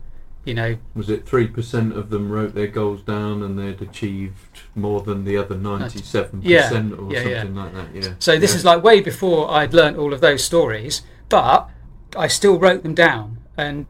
you 0.45 0.53
know, 0.53 0.79
Was 0.97 1.11
it 1.11 1.27
3% 1.27 1.95
of 1.97 2.11
them 2.11 2.29
wrote 2.29 2.55
their 2.57 2.67
goals 2.67 3.03
down 3.03 3.43
and 3.45 3.57
they'd 3.57 3.81
achieved 3.81 4.63
more 4.75 5.01
than 5.03 5.25
the 5.25 5.37
other 5.37 5.55
97% 5.55 6.35
or 6.35 6.41
yeah, 6.43 7.21
yeah. 7.23 7.39
something 7.39 7.55
like 7.55 7.73
that? 7.75 7.87
Yeah. 7.95 8.15
so 8.19 8.37
this 8.37 8.51
Yeah. 8.53 8.57
is 8.57 8.65
like 8.65 8.83
way 8.83 9.01
before 9.01 9.49
I'd 9.49 9.73
learnt 9.75 9.97
all 9.97 10.13
of 10.13 10.21
those 10.21 10.43
stories, 10.43 11.03
but 11.29 11.69
I 12.17 12.29
still 12.29 12.59
wrote 12.59 12.83
them 12.83 12.95
down. 12.95 13.39
And 13.57 13.87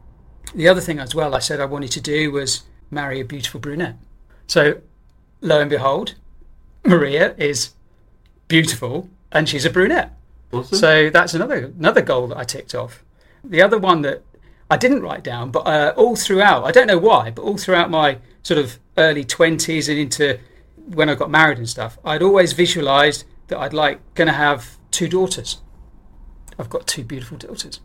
the 0.53 0.67
other 0.67 0.81
thing 0.81 0.99
as 0.99 1.15
well 1.15 1.35
I 1.35 1.39
said 1.39 1.59
I 1.59 1.65
wanted 1.65 1.91
to 1.91 2.01
do 2.01 2.31
was 2.31 2.63
marry 2.91 3.19
a 3.19 3.25
beautiful 3.25 3.59
brunette. 3.59 3.97
So 4.47 4.81
lo 5.41 5.59
and 5.59 5.69
behold, 5.69 6.15
Maria 6.85 7.35
is 7.37 7.73
beautiful 8.47 9.09
and 9.31 9.49
she's 9.49 9.65
a 9.65 9.69
brunette. 9.69 10.13
Awesome. 10.51 10.77
So 10.77 11.09
that's 11.09 11.33
another 11.33 11.73
another 11.77 12.01
goal 12.01 12.27
that 12.27 12.37
I 12.37 12.43
ticked 12.43 12.75
off. 12.75 13.03
The 13.43 13.61
other 13.61 13.77
one 13.77 14.01
that 14.03 14.23
I 14.69 14.77
didn't 14.77 15.01
write 15.01 15.23
down, 15.23 15.51
but 15.51 15.67
uh, 15.67 15.93
all 15.95 16.15
throughout, 16.15 16.63
I 16.63 16.71
don't 16.71 16.87
know 16.87 16.97
why, 16.97 17.29
but 17.29 17.43
all 17.43 17.57
throughout 17.57 17.89
my 17.89 18.17
sort 18.41 18.59
of 18.59 18.79
early 18.97 19.23
twenties 19.23 19.89
and 19.89 19.99
into 19.99 20.39
when 20.87 21.09
I 21.09 21.15
got 21.15 21.29
married 21.29 21.57
and 21.57 21.69
stuff, 21.69 21.97
I'd 22.05 22.23
always 22.23 22.53
visualised 22.53 23.25
that 23.47 23.59
I'd 23.59 23.73
like 23.73 23.99
going 24.15 24.27
to 24.27 24.33
have 24.33 24.77
two 24.91 25.07
daughters. 25.07 25.61
I've 26.57 26.69
got 26.69 26.87
two 26.87 27.03
beautiful 27.03 27.37
daughters. 27.37 27.79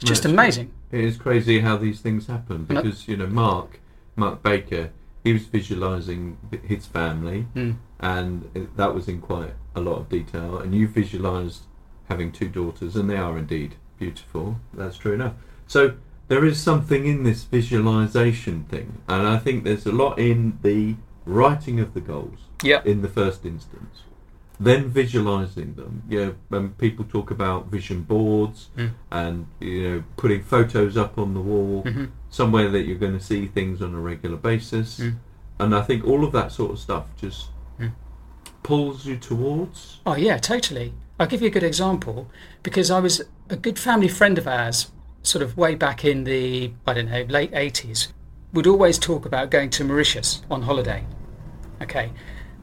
It's 0.00 0.08
just 0.08 0.24
amazing. 0.24 0.72
It 0.90 1.00
is 1.04 1.16
crazy 1.16 1.60
how 1.60 1.76
these 1.76 2.00
things 2.00 2.26
happen 2.26 2.64
because, 2.64 3.06
you 3.08 3.16
know, 3.16 3.26
Mark, 3.28 3.80
Mark 4.16 4.42
Baker, 4.42 4.90
he 5.24 5.32
was 5.32 5.46
visualising 5.46 6.36
his 6.64 6.86
family 6.86 7.46
Mm. 7.54 7.76
and 8.00 8.50
it- 8.54 8.76
that 8.76 8.94
was 8.94 9.06
in 9.08 9.20
quite 9.20 9.54
a 9.74 9.80
lot 9.80 9.98
of 9.98 10.08
detail. 10.08 10.58
And 10.58 10.74
you 10.74 10.88
visualised 10.88 11.62
having 12.08 12.32
two 12.32 12.48
daughters, 12.48 12.96
and 12.96 13.08
they 13.08 13.16
are 13.16 13.38
indeed 13.38 13.76
beautiful. 13.98 14.58
That's 14.74 14.98
true 14.98 15.12
enough. 15.12 15.34
So 15.66 15.94
there 16.28 16.44
is 16.44 16.58
something 16.60 17.06
in 17.06 17.22
this 17.22 17.44
visualisation 17.44 18.64
thing, 18.64 18.98
and 19.08 19.26
I 19.26 19.38
think 19.38 19.64
there's 19.64 19.86
a 19.86 19.92
lot 19.92 20.18
in 20.18 20.58
the 20.62 20.96
writing 21.24 21.78
of 21.80 21.94
the 21.94 22.00
goals 22.00 22.40
Yeah. 22.62 22.82
in 22.84 23.02
the 23.02 23.08
first 23.08 23.46
instance. 23.46 24.02
Then 24.64 24.88
visualizing 24.88 25.74
them. 25.74 26.02
Yeah, 26.08 26.30
when 26.48 26.70
people 26.70 27.04
talk 27.04 27.30
about 27.30 27.66
vision 27.66 28.02
boards 28.02 28.68
Mm. 28.76 28.90
and 29.10 29.46
you 29.60 29.82
know 29.82 30.02
putting 30.16 30.42
photos 30.42 30.96
up 30.96 31.18
on 31.18 31.34
the 31.34 31.40
wall, 31.40 31.82
Mhm. 31.84 32.10
somewhere 32.30 32.68
that 32.70 32.82
you're 32.82 32.98
going 32.98 33.18
to 33.18 33.24
see 33.24 33.46
things 33.46 33.80
on 33.82 33.94
a 33.94 34.00
regular 34.00 34.36
basis, 34.36 34.98
Mm. 35.00 35.16
and 35.58 35.74
I 35.74 35.82
think 35.82 36.04
all 36.04 36.24
of 36.24 36.32
that 36.32 36.52
sort 36.52 36.70
of 36.72 36.78
stuff 36.78 37.04
just 37.16 37.48
Mm. 37.80 37.92
pulls 38.62 39.06
you 39.06 39.16
towards. 39.16 39.98
Oh 40.06 40.14
yeah, 40.16 40.38
totally. 40.38 40.92
I'll 41.18 41.26
give 41.26 41.40
you 41.42 41.48
a 41.48 41.50
good 41.50 41.62
example 41.62 42.28
because 42.62 42.90
I 42.90 43.00
was 43.00 43.22
a 43.50 43.56
good 43.56 43.78
family 43.78 44.08
friend 44.08 44.38
of 44.38 44.46
ours, 44.46 44.90
sort 45.22 45.42
of 45.42 45.56
way 45.56 45.74
back 45.74 46.04
in 46.04 46.24
the 46.24 46.72
I 46.86 46.94
don't 46.94 47.10
know 47.10 47.24
late 47.28 47.50
eighties, 47.54 48.08
would 48.52 48.66
always 48.66 48.98
talk 48.98 49.24
about 49.24 49.50
going 49.50 49.70
to 49.70 49.84
Mauritius 49.84 50.42
on 50.50 50.62
holiday. 50.62 51.04
Okay, 51.80 52.10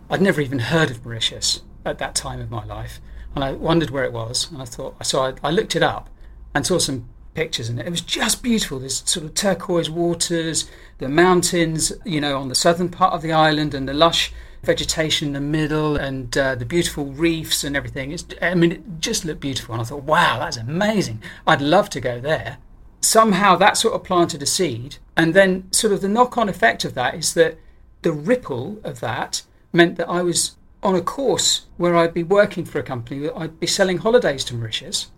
I'd 0.09 0.21
never 0.21 0.39
even 0.41 0.59
heard 0.59 0.91
of 0.91 1.03
Mauritius 1.05 1.61
at 1.85 1.97
that 1.99 2.15
time 2.15 2.39
of 2.41 2.51
my 2.51 2.65
life, 2.65 2.99
and 3.35 3.43
I 3.43 3.51
wondered 3.51 3.89
where 3.89 4.03
it 4.03 4.13
was, 4.13 4.51
and 4.51 4.61
I 4.61 4.65
thought 4.65 5.05
so. 5.05 5.21
I, 5.21 5.33
I 5.43 5.51
looked 5.51 5.75
it 5.75 5.83
up 5.83 6.09
and 6.53 6.65
saw 6.65 6.77
some 6.77 7.07
pictures, 7.33 7.69
and 7.69 7.79
it 7.79 7.87
it 7.87 7.89
was 7.89 8.01
just 8.01 8.43
beautiful. 8.43 8.79
This 8.79 9.03
sort 9.05 9.25
of 9.25 9.33
turquoise 9.33 9.89
waters, 9.89 10.69
the 10.97 11.09
mountains, 11.09 11.93
you 12.05 12.19
know, 12.19 12.37
on 12.37 12.49
the 12.49 12.55
southern 12.55 12.89
part 12.89 13.13
of 13.13 13.21
the 13.21 13.31
island, 13.31 13.73
and 13.73 13.87
the 13.87 13.93
lush 13.93 14.33
vegetation 14.63 15.27
in 15.29 15.33
the 15.33 15.39
middle, 15.39 15.95
and 15.95 16.37
uh, 16.37 16.55
the 16.55 16.65
beautiful 16.65 17.05
reefs 17.05 17.63
and 17.63 17.77
everything. 17.77 18.11
It's, 18.11 18.25
I 18.41 18.55
mean, 18.55 18.71
it 18.71 18.99
just 18.99 19.23
looked 19.25 19.41
beautiful, 19.41 19.73
and 19.73 19.81
I 19.81 19.85
thought, 19.85 20.03
wow, 20.03 20.39
that's 20.39 20.57
amazing. 20.57 21.23
I'd 21.47 21.61
love 21.61 21.89
to 21.91 22.01
go 22.01 22.19
there. 22.19 22.57
Somehow 23.01 23.55
that 23.55 23.77
sort 23.77 23.93
of 23.93 24.03
planted 24.03 24.43
a 24.43 24.45
seed, 24.45 24.97
and 25.15 25.33
then 25.33 25.71
sort 25.71 25.93
of 25.93 26.01
the 26.01 26.09
knock-on 26.09 26.49
effect 26.49 26.83
of 26.83 26.93
that 26.95 27.15
is 27.15 27.33
that 27.35 27.57
the 28.01 28.11
ripple 28.11 28.79
of 28.83 28.99
that 28.99 29.43
meant 29.71 29.95
that 29.97 30.09
I 30.09 30.21
was 30.21 30.57
on 30.81 30.95
a 30.95 31.01
course 31.01 31.65
where 31.77 31.95
I'd 31.95 32.13
be 32.13 32.23
working 32.23 32.65
for 32.65 32.79
a 32.79 32.83
company 32.83 33.19
that 33.21 33.35
I'd 33.35 33.59
be 33.59 33.67
selling 33.67 33.97
holidays 33.97 34.43
to 34.45 34.55
Mauritius, 34.55 35.11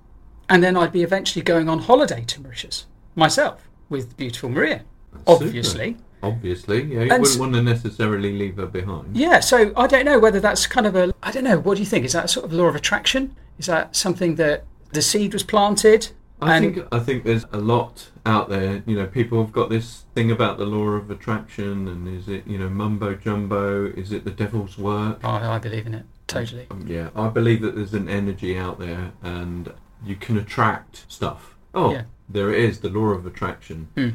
and 0.50 0.64
then 0.64 0.76
I'd 0.76 0.92
be 0.92 1.04
eventually 1.04 1.44
going 1.44 1.70
on 1.70 1.80
holiday 1.80 2.24
to 2.26 2.42
Mauritius 2.42 2.86
myself 3.16 3.68
with 3.90 4.18
beautiful 4.18 4.50
Maria, 4.50 4.84
Super. 5.12 5.24
obviously. 5.28 5.98
Obviously, 6.24 6.84
yeah, 6.84 7.02
you 7.04 7.12
And 7.12 7.22
wouldn't 7.24 7.40
want 7.40 7.54
to 7.56 7.64
necessarily 7.64 8.38
leave 8.38 8.58
her 8.58 8.68
behind. 8.68 9.18
Yeah, 9.18 9.40
so 9.40 9.74
I 9.76 9.88
don't 9.88 10.06
know 10.06 10.20
whether 10.20 10.40
that's 10.40 10.68
kind 10.68 10.86
of 10.86 10.96
a 10.96 11.14
I 11.24 11.32
don't 11.32 11.44
know. 11.44 11.58
What 11.58 11.76
do 11.76 11.82
you 11.82 11.88
think? 11.88 12.06
Is 12.06 12.14
that 12.14 12.30
sort 12.30 12.46
of 12.46 12.54
law 12.54 12.66
of 12.66 12.76
attraction? 12.76 13.36
Is 13.58 13.66
that 13.66 13.96
something 13.96 14.36
that 14.36 14.66
the 14.94 15.02
seed 15.02 15.34
was 15.34 15.42
planted? 15.44 16.10
I 16.42 16.58
and 16.58 16.76
think 16.76 16.88
I 16.92 17.00
think 17.00 17.24
there's 17.24 17.46
a 17.52 17.60
lot 17.60 18.10
out 18.26 18.50
there. 18.50 18.84
You 18.86 18.96
know, 18.96 19.08
people 19.08 19.42
have 19.44 19.52
got 19.52 19.70
this 19.70 20.06
thing 20.16 20.32
about 20.32 20.58
the 20.58 20.66
law 20.66 20.90
of 20.90 21.12
attraction, 21.12 21.88
and 21.88 22.08
is 22.08 22.28
it 22.28 22.48
you 22.48 22.58
know 22.58 22.70
mumbo 22.70 23.16
jumbo? 23.16 23.86
Is 23.86 24.12
it 24.12 24.24
the 24.26 24.32
devil's 24.32 24.78
work? 24.78 25.20
oh, 25.24 25.30
I 25.30 25.60
believe 25.60 25.86
in 25.88 25.94
it 25.94 26.06
totally. 26.28 26.68
Um, 26.72 26.86
yeah, 26.88 27.10
I 27.16 27.28
believe 27.28 27.62
that 27.62 27.76
there's 27.76 27.94
an 27.94 28.10
energy 28.10 28.58
out 28.58 28.80
there, 28.80 29.12
and 29.22 29.72
you 30.04 30.16
can 30.16 30.38
attract 30.38 31.06
stuff. 31.08 31.56
Oh, 31.74 31.92
Yeah. 31.92 32.04
there 32.28 32.52
it 32.52 32.60
is, 32.60 32.80
the 32.80 32.90
law 32.90 33.10
of 33.10 33.26
attraction. 33.26 33.90
Hmm. 33.96 34.10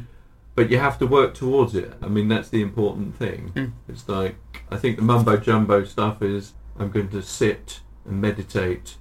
But 0.55 0.69
you 0.71 0.79
have 0.79 0.97
to 0.99 1.07
work 1.07 1.33
towards 1.35 1.75
it. 1.75 1.93
I 2.01 2.07
mean, 2.07 2.27
that's 2.27 2.49
the 2.49 2.61
important 2.61 3.15
thing. 3.15 3.49
Hmm. 3.49 3.65
It's 3.87 4.09
like 4.09 4.35
I 4.69 4.77
think 4.77 4.97
the 4.97 5.03
mumbo 5.03 5.37
jumbo 5.37 5.83
stuff 5.85 6.21
is 6.21 6.53
I'm 6.77 6.91
going 6.91 7.09
to 7.09 7.21
sit 7.21 7.81
and 8.05 8.19
meditate 8.19 8.97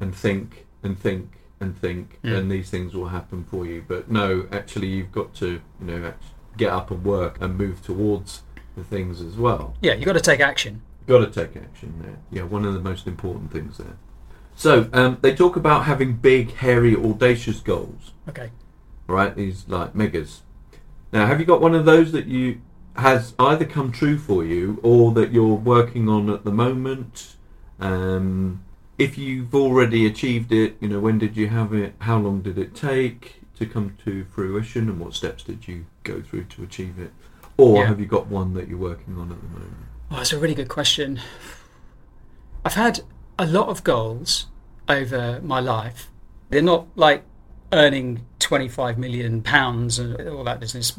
and 0.00 0.14
think 0.14 0.66
and 0.82 0.98
think 0.98 1.32
and 1.60 1.76
think, 1.76 2.18
and 2.22 2.50
these 2.50 2.70
things 2.70 2.94
will 2.94 3.08
happen 3.08 3.44
for 3.44 3.66
you. 3.66 3.84
But 3.86 4.10
no, 4.10 4.46
actually, 4.52 4.88
you've 4.88 5.12
got 5.12 5.34
to 5.36 5.60
you 5.80 5.86
know 5.86 6.12
get 6.56 6.70
up 6.72 6.90
and 6.90 7.04
work 7.04 7.38
and 7.40 7.56
move 7.56 7.82
towards 7.82 8.42
the 8.76 8.84
things 8.84 9.20
as 9.20 9.36
well. 9.36 9.74
Yeah, 9.80 9.94
you've 9.94 10.04
got 10.06 10.12
to 10.14 10.20
take 10.20 10.40
action. 10.40 10.82
Got 11.06 11.32
to 11.32 11.46
take 11.46 11.56
action 11.56 11.94
there. 12.02 12.18
Yeah, 12.30 12.42
one 12.42 12.64
of 12.64 12.74
the 12.74 12.80
most 12.80 13.06
important 13.06 13.50
things 13.52 13.78
there. 13.78 13.96
So 14.54 14.88
um, 14.92 15.18
they 15.20 15.34
talk 15.34 15.56
about 15.56 15.84
having 15.84 16.14
big, 16.14 16.54
hairy, 16.56 16.96
audacious 16.96 17.60
goals, 17.60 18.12
Okay. 18.28 18.50
right? 19.06 19.34
These 19.34 19.68
like 19.68 19.94
megas. 19.94 20.42
Now, 21.12 21.26
have 21.26 21.38
you 21.40 21.46
got 21.46 21.60
one 21.60 21.74
of 21.74 21.84
those 21.84 22.12
that 22.12 22.26
you 22.26 22.60
has 22.96 23.32
either 23.38 23.64
come 23.64 23.92
true 23.92 24.18
for 24.18 24.44
you 24.44 24.80
or 24.82 25.12
that 25.12 25.32
you're 25.32 25.54
working 25.54 26.08
on 26.08 26.28
at 26.28 26.44
the 26.44 26.50
moment? 26.50 27.36
Um, 27.80 28.64
if 28.98 29.16
you've 29.16 29.54
already 29.54 30.06
achieved 30.06 30.52
it, 30.52 30.76
you 30.80 30.88
know, 30.88 30.98
when 31.00 31.18
did 31.18 31.36
you 31.36 31.48
have 31.48 31.72
it? 31.72 31.94
How 32.00 32.18
long 32.18 32.42
did 32.42 32.58
it 32.58 32.74
take 32.74 33.40
to 33.56 33.66
come 33.66 33.96
to 34.04 34.24
fruition, 34.24 34.88
and 34.88 35.00
what 35.00 35.14
steps 35.14 35.42
did 35.42 35.66
you 35.66 35.86
go 36.04 36.20
through 36.20 36.44
to 36.44 36.62
achieve 36.62 36.98
it? 36.98 37.12
Or 37.56 37.78
Yeah. 37.78 37.86
have 37.86 37.98
you 38.00 38.06
got 38.06 38.26
one 38.28 38.54
that 38.54 38.68
you're 38.68 38.78
working 38.78 39.16
on 39.16 39.32
at 39.32 39.40
the 39.40 39.48
moment? 39.48 39.74
Oh, 40.10 40.16
that's 40.16 40.32
a 40.32 40.38
really 40.38 40.54
good 40.54 40.68
question. 40.68 41.20
I've 42.64 42.74
had 42.74 43.00
a 43.38 43.46
lot 43.46 43.68
of 43.68 43.84
goals 43.84 44.46
over 44.88 45.40
my 45.42 45.60
life. 45.60 46.08
They're 46.50 46.62
not 46.62 46.86
like 46.96 47.24
earning 47.72 48.24
25 48.38 48.96
million 48.98 49.42
pounds 49.42 49.98
and 49.98 50.28
all 50.28 50.44
that 50.44 50.60
business. 50.60 50.96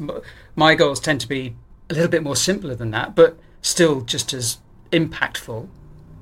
My 0.54 0.74
goals 0.74 1.00
tend 1.00 1.20
to 1.22 1.28
be 1.28 1.56
a 1.88 1.94
little 1.94 2.08
bit 2.08 2.22
more 2.22 2.36
simpler 2.36 2.74
than 2.74 2.90
that, 2.92 3.14
but 3.16 3.38
still 3.62 4.02
just 4.02 4.32
as 4.32 4.58
impactful. 4.92 5.68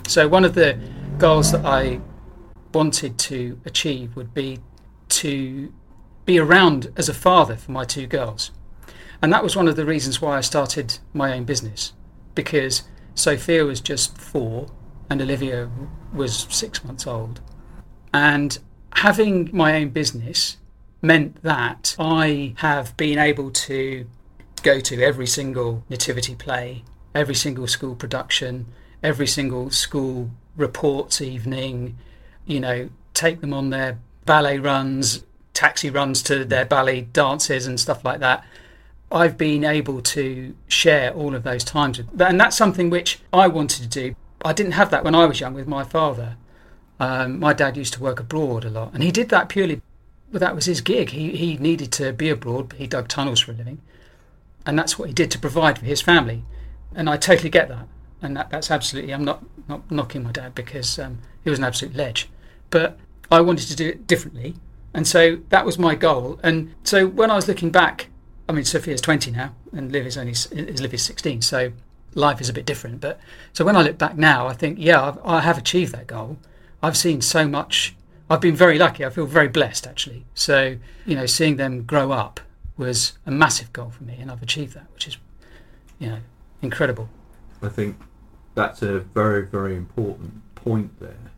So, 0.06 0.26
one 0.28 0.44
of 0.44 0.54
the 0.54 0.78
goals 1.18 1.50
that 1.50 1.64
I 1.64 2.00
wanted 2.72 3.18
to 3.18 3.60
achieve 3.64 4.14
would 4.14 4.32
be 4.32 4.60
to 5.08 5.72
be 6.24 6.38
around 6.38 6.92
as 6.96 7.08
a 7.08 7.14
father 7.14 7.56
for 7.56 7.72
my 7.72 7.84
two 7.84 8.06
girls. 8.06 8.52
And 9.20 9.32
that 9.32 9.42
was 9.42 9.56
one 9.56 9.66
of 9.66 9.74
the 9.74 9.84
reasons 9.84 10.22
why 10.22 10.36
I 10.36 10.42
started 10.42 10.98
my 11.12 11.34
own 11.34 11.42
business 11.42 11.92
because 12.36 12.84
Sophia 13.16 13.64
was 13.64 13.80
just 13.80 14.16
four 14.16 14.68
and 15.10 15.20
Olivia 15.20 15.68
was 16.12 16.46
six 16.50 16.84
months 16.84 17.04
old. 17.04 17.40
And 18.14 18.56
having 18.92 19.50
my 19.52 19.74
own 19.74 19.88
business 19.88 20.56
meant 21.02 21.42
that 21.42 21.96
I 21.98 22.54
have 22.58 22.96
been 22.96 23.18
able 23.18 23.50
to 23.50 24.06
go 24.62 24.78
to 24.78 25.02
every 25.02 25.26
single 25.26 25.82
nativity 25.88 26.36
play, 26.36 26.84
every 27.12 27.34
single 27.34 27.66
school 27.66 27.96
production, 27.96 28.66
every 29.02 29.26
single 29.26 29.70
school 29.70 30.30
reports 30.58 31.22
evening, 31.22 31.96
you 32.44 32.60
know, 32.60 32.90
take 33.14 33.40
them 33.40 33.54
on 33.54 33.70
their 33.70 33.98
ballet 34.26 34.58
runs, 34.58 35.24
taxi 35.54 35.88
runs 35.88 36.22
to 36.24 36.44
their 36.44 36.66
ballet 36.66 37.00
dances 37.00 37.66
and 37.66 37.80
stuff 37.80 38.04
like 38.04 38.20
that. 38.20 38.44
I've 39.10 39.38
been 39.38 39.64
able 39.64 40.02
to 40.02 40.54
share 40.68 41.12
all 41.14 41.34
of 41.34 41.42
those 41.42 41.64
times 41.64 41.98
and 41.98 42.38
that's 42.38 42.56
something 42.56 42.90
which 42.90 43.20
I 43.32 43.48
wanted 43.48 43.82
to 43.82 43.88
do. 43.88 44.14
I 44.44 44.52
didn't 44.52 44.72
have 44.72 44.90
that 44.90 45.02
when 45.04 45.14
I 45.14 45.24
was 45.24 45.40
young 45.40 45.54
with 45.54 45.66
my 45.66 45.82
father. 45.82 46.36
Um, 47.00 47.38
my 47.38 47.52
dad 47.52 47.76
used 47.76 47.94
to 47.94 48.02
work 48.02 48.20
abroad 48.20 48.64
a 48.64 48.70
lot, 48.70 48.92
and 48.92 49.02
he 49.02 49.10
did 49.10 49.28
that 49.28 49.48
purely. 49.48 49.80
Well, 50.32 50.40
that 50.40 50.54
was 50.54 50.66
his 50.66 50.80
gig. 50.80 51.10
He 51.10 51.30
he 51.30 51.56
needed 51.56 51.92
to 51.92 52.12
be 52.12 52.28
abroad. 52.28 52.74
He 52.76 52.86
dug 52.86 53.08
tunnels 53.08 53.40
for 53.40 53.52
a 53.52 53.54
living, 53.54 53.80
and 54.66 54.78
that's 54.78 54.98
what 54.98 55.08
he 55.08 55.14
did 55.14 55.30
to 55.32 55.38
provide 55.38 55.78
for 55.78 55.84
his 55.84 56.00
family. 56.00 56.42
And 56.94 57.08
I 57.08 57.16
totally 57.16 57.50
get 57.50 57.68
that, 57.68 57.86
and 58.22 58.36
that, 58.36 58.50
that's 58.50 58.70
absolutely. 58.70 59.12
I'm 59.12 59.24
not 59.24 59.42
not 59.68 59.90
knocking 59.90 60.22
my 60.22 60.32
dad 60.32 60.54
because 60.54 60.98
um, 60.98 61.18
he 61.44 61.50
was 61.50 61.58
an 61.58 61.64
absolute 61.64 61.94
ledge, 61.94 62.28
but 62.70 62.98
I 63.30 63.40
wanted 63.40 63.68
to 63.68 63.76
do 63.76 63.88
it 63.88 64.06
differently, 64.06 64.54
and 64.94 65.06
so 65.06 65.38
that 65.50 65.64
was 65.64 65.78
my 65.78 65.94
goal. 65.94 66.40
And 66.42 66.74
so 66.84 67.06
when 67.06 67.30
I 67.30 67.36
was 67.36 67.48
looking 67.48 67.70
back, 67.70 68.08
I 68.48 68.52
mean, 68.52 68.64
Sophia's 68.64 69.00
20 69.00 69.30
now, 69.30 69.54
and 69.72 69.92
Liv 69.92 70.06
is 70.06 70.16
only 70.16 70.32
is 70.32 70.80
Liv 70.80 70.94
is 70.94 71.02
16, 71.02 71.42
so 71.42 71.72
life 72.14 72.40
is 72.40 72.48
a 72.48 72.52
bit 72.52 72.66
different. 72.66 73.00
But 73.00 73.20
so 73.52 73.64
when 73.64 73.76
I 73.76 73.82
look 73.82 73.98
back 73.98 74.16
now, 74.16 74.46
I 74.46 74.54
think, 74.54 74.78
yeah, 74.80 75.02
I've, 75.02 75.18
I 75.24 75.40
have 75.40 75.58
achieved 75.58 75.92
that 75.92 76.06
goal. 76.06 76.38
I've 76.82 76.96
seen 76.96 77.20
so 77.20 77.46
much. 77.46 77.94
I've 78.30 78.40
been 78.40 78.56
very 78.56 78.78
lucky. 78.78 79.04
I 79.04 79.10
feel 79.10 79.26
very 79.26 79.48
blessed, 79.48 79.86
actually. 79.86 80.24
So 80.34 80.78
you 81.06 81.14
know, 81.14 81.26
seeing 81.26 81.56
them 81.56 81.84
grow 81.84 82.12
up 82.12 82.40
was 82.76 83.18
a 83.26 83.30
massive 83.30 83.72
goal 83.72 83.90
for 83.90 84.04
me, 84.04 84.16
and 84.20 84.30
I've 84.30 84.42
achieved 84.42 84.74
that, 84.74 84.86
which 84.94 85.08
is, 85.08 85.18
you 85.98 86.08
know, 86.08 86.18
incredible. 86.62 87.08
I 87.60 87.68
think 87.68 87.96
that's 88.58 88.82
a 88.82 88.98
very, 88.98 89.46
very 89.46 89.76
important 89.76 90.32
point 90.56 90.98
there. 90.98 91.30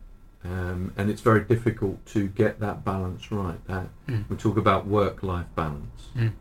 Um, 0.43 0.91
and 0.97 1.07
it's 1.11 1.21
very 1.21 1.43
difficult 1.43 2.03
to 2.07 2.27
get 2.27 2.59
that 2.61 2.83
balance 2.83 3.31
right. 3.31 3.63
That 3.67 3.89
Mm. 4.07 4.27
we 4.27 4.35
talk 4.37 4.57
about 4.57 4.87
work-life 4.87 5.45
balance, 5.55 6.09
Mm. 6.15 6.31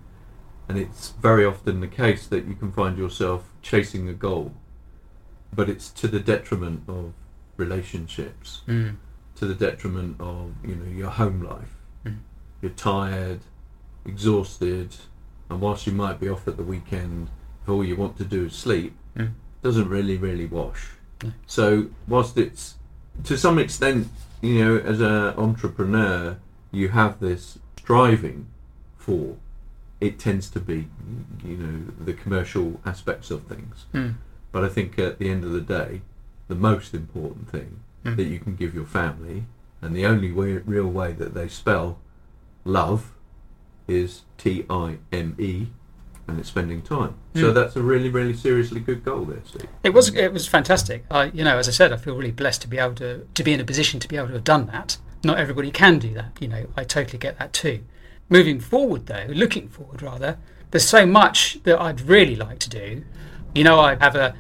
and 0.71 0.79
it's 0.79 1.11
very 1.21 1.45
often 1.45 1.81
the 1.81 1.87
case 2.05 2.27
that 2.29 2.47
you 2.47 2.55
can 2.55 2.73
find 2.73 2.97
yourself 2.97 3.53
chasing 3.61 4.09
a 4.09 4.15
goal, 4.15 4.55
but 5.55 5.69
it's 5.69 5.91
to 6.01 6.09
the 6.09 6.19
detriment 6.21 6.81
of 6.89 7.13
relationships, 7.59 8.63
Mm. 8.67 8.97
to 9.35 9.45
the 9.47 9.55
detriment 9.55 10.17
of 10.19 10.55
you 10.65 10.77
know 10.77 10.91
your 11.03 11.11
home 11.11 11.43
life. 11.43 11.77
Mm. 12.07 12.21
You're 12.63 12.71
tired, 12.95 13.41
exhausted, 14.07 14.97
and 15.51 15.61
whilst 15.61 15.87
you 15.87 15.93
might 15.93 16.19
be 16.19 16.29
off 16.31 16.49
at 16.49 16.57
the 16.57 16.63
weekend, 16.75 17.29
if 17.63 17.69
all 17.69 17.85
you 17.85 17.97
want 17.97 18.17
to 18.17 18.25
do 18.25 18.47
is 18.47 18.55
sleep, 18.55 18.95
Mm. 19.15 19.33
Doesn't 19.63 19.89
really 19.89 20.17
really 20.17 20.47
wash. 20.47 20.91
No. 21.23 21.33
So 21.47 21.87
whilst 22.09 22.37
it's 22.39 22.75
to 23.25 23.37
some 23.37 23.59
extent, 23.59 24.09
you 24.41 24.65
know, 24.65 24.77
as 24.79 25.01
an 25.01 25.35
entrepreneur, 25.37 26.39
you 26.73 26.89
have 26.91 27.21
this 27.21 27.59
striving 27.79 28.47
for. 28.97 29.37
It 30.01 30.19
tends 30.19 30.49
to 30.51 30.61
be, 30.61 30.87
you 31.45 31.57
know, 31.59 31.93
the 32.03 32.15
commercial 32.15 32.81
aspects 32.87 33.31
of 33.31 33.43
things. 33.45 33.85
Mm. 33.93 34.15
But 34.51 34.65
I 34.65 34.69
think 34.69 34.99
at 34.99 35.19
the 35.19 35.29
end 35.29 35.45
of 35.45 35.53
the 35.53 35.61
day, 35.61 36.01
the 36.49 36.55
most 36.55 36.95
important 36.95 37.51
thing 37.51 37.81
Mm. 38.03 38.17
that 38.17 38.25
you 38.25 38.39
can 38.39 38.57
give 38.57 38.75
your 38.75 38.87
family, 38.87 39.45
and 39.83 39.95
the 39.95 40.07
only 40.07 40.33
way, 40.33 40.57
real 40.57 40.87
way 40.87 41.13
that 41.13 41.35
they 41.35 41.49
spell 41.49 41.99
love 42.65 43.13
is 43.87 44.23
T 44.39 44.65
I 44.71 44.97
M 45.13 45.37
E, 45.39 45.67
and 46.29 46.39
it's 46.39 46.49
spending 46.49 46.83
time. 46.83 47.15
So 47.35 47.51
Mm. 47.51 47.55
that's 47.55 47.77
a 47.77 47.83
really, 47.83 48.09
really 48.09 48.35
seriously 48.35 48.81
good 48.81 49.05
goal 49.05 49.25
there, 49.25 49.41
Steve. 49.45 49.67
It 49.83 49.91
was 49.95 50.15
it 50.15 50.33
was 50.33 50.47
fantastic. 50.47 51.05
I 51.11 51.25
you 51.27 51.45
know 51.45 51.59
as 51.59 51.69
I 51.69 51.73
said 51.73 51.93
I 51.93 51.97
feel 51.97 52.15
really 52.17 52.31
blessed 52.31 52.63
to 52.63 52.69
be 52.69 52.79
able 52.79 52.95
to 52.97 53.27
to 53.35 53.43
be 53.43 53.53
in 53.53 53.61
a 53.61 53.65
position 53.65 54.01
to 54.01 54.09
be 54.09 54.17
able 54.17 54.29
to 54.29 54.35
have 54.35 54.45
done 54.45 54.67
that. 54.67 54.99
Not 55.25 55.39
everybody 55.39 55.71
can 55.71 55.99
do 55.99 56.15
that. 56.15 56.37
You 56.41 56.49
know 56.49 56.67
I 56.77 56.85
totally 56.85 57.19
get 57.19 57.39
that 57.39 57.53
too. 57.53 57.81
Moving 58.29 58.61
forward 58.61 59.07
though, 59.07 59.27
looking 59.29 59.69
forward 59.69 60.03
rather, 60.03 60.39
there's 60.71 60.87
so 60.89 61.05
much 61.05 61.59
that 61.65 61.81
I'd 61.81 62.01
really 62.03 62.37
like 62.37 62.59
to 62.61 62.69
do. 62.71 63.03
You 63.55 63.65
know 63.65 63.81
I 63.81 63.97
have 63.97 64.15
a 64.17 64.35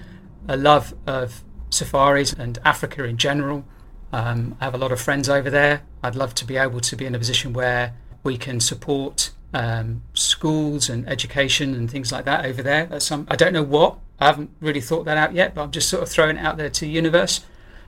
a 0.49 0.57
love 0.57 0.95
of 1.07 1.43
safaris 1.71 2.33
and 2.33 2.59
Africa 2.65 3.05
in 3.05 3.17
general. 3.17 3.65
Um, 4.13 4.57
I 4.61 4.65
have 4.65 4.75
a 4.75 4.79
lot 4.79 4.91
of 4.93 5.01
friends 5.01 5.29
over 5.29 5.51
there. 5.51 5.83
I'd 6.03 6.17
love 6.17 6.35
to 6.37 6.45
be 6.45 6.57
able 6.57 6.81
to 6.81 6.97
be 6.97 7.07
in 7.07 7.15
a 7.15 7.19
position 7.19 7.53
where 7.53 7.95
we 8.25 8.37
can 8.37 8.59
support 8.61 9.31
um, 9.53 10.03
schools 10.15 10.89
and 10.89 11.09
education 11.09 11.75
and 11.75 11.91
things 11.91 12.13
like 12.13 12.25
that 12.25 12.45
over 12.45 12.63
there. 12.63 13.01
Some, 13.01 13.27
I 13.31 13.37
don't 13.37 13.53
know 13.53 13.63
what. 13.63 13.99
I 14.19 14.27
haven't 14.27 14.51
really 14.61 14.81
thought 14.81 15.05
that 15.07 15.17
out 15.17 15.35
yet, 15.35 15.55
but 15.55 15.63
I'm 15.63 15.71
just 15.71 15.89
sort 15.89 16.03
of 16.03 16.09
throwing 16.09 16.37
it 16.37 16.41
out 16.41 16.57
there 16.57 16.71
to 16.71 16.81
the 16.81 16.91
universe. 16.91 17.41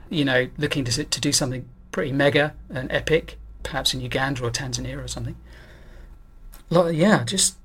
You 0.09 0.25
know, 0.25 0.49
looking 0.57 0.83
to 0.85 1.03
to 1.03 1.21
do 1.21 1.31
something 1.31 1.67
pretty 1.91 2.11
mega 2.11 2.53
and 2.69 2.91
epic, 2.91 3.37
perhaps 3.63 3.93
in 3.93 4.01
Uganda 4.01 4.43
or 4.43 4.51
Tanzania 4.51 5.03
or 5.03 5.07
something. 5.07 5.35
Like, 6.69 6.95
yeah, 6.95 7.23
just 7.23 7.55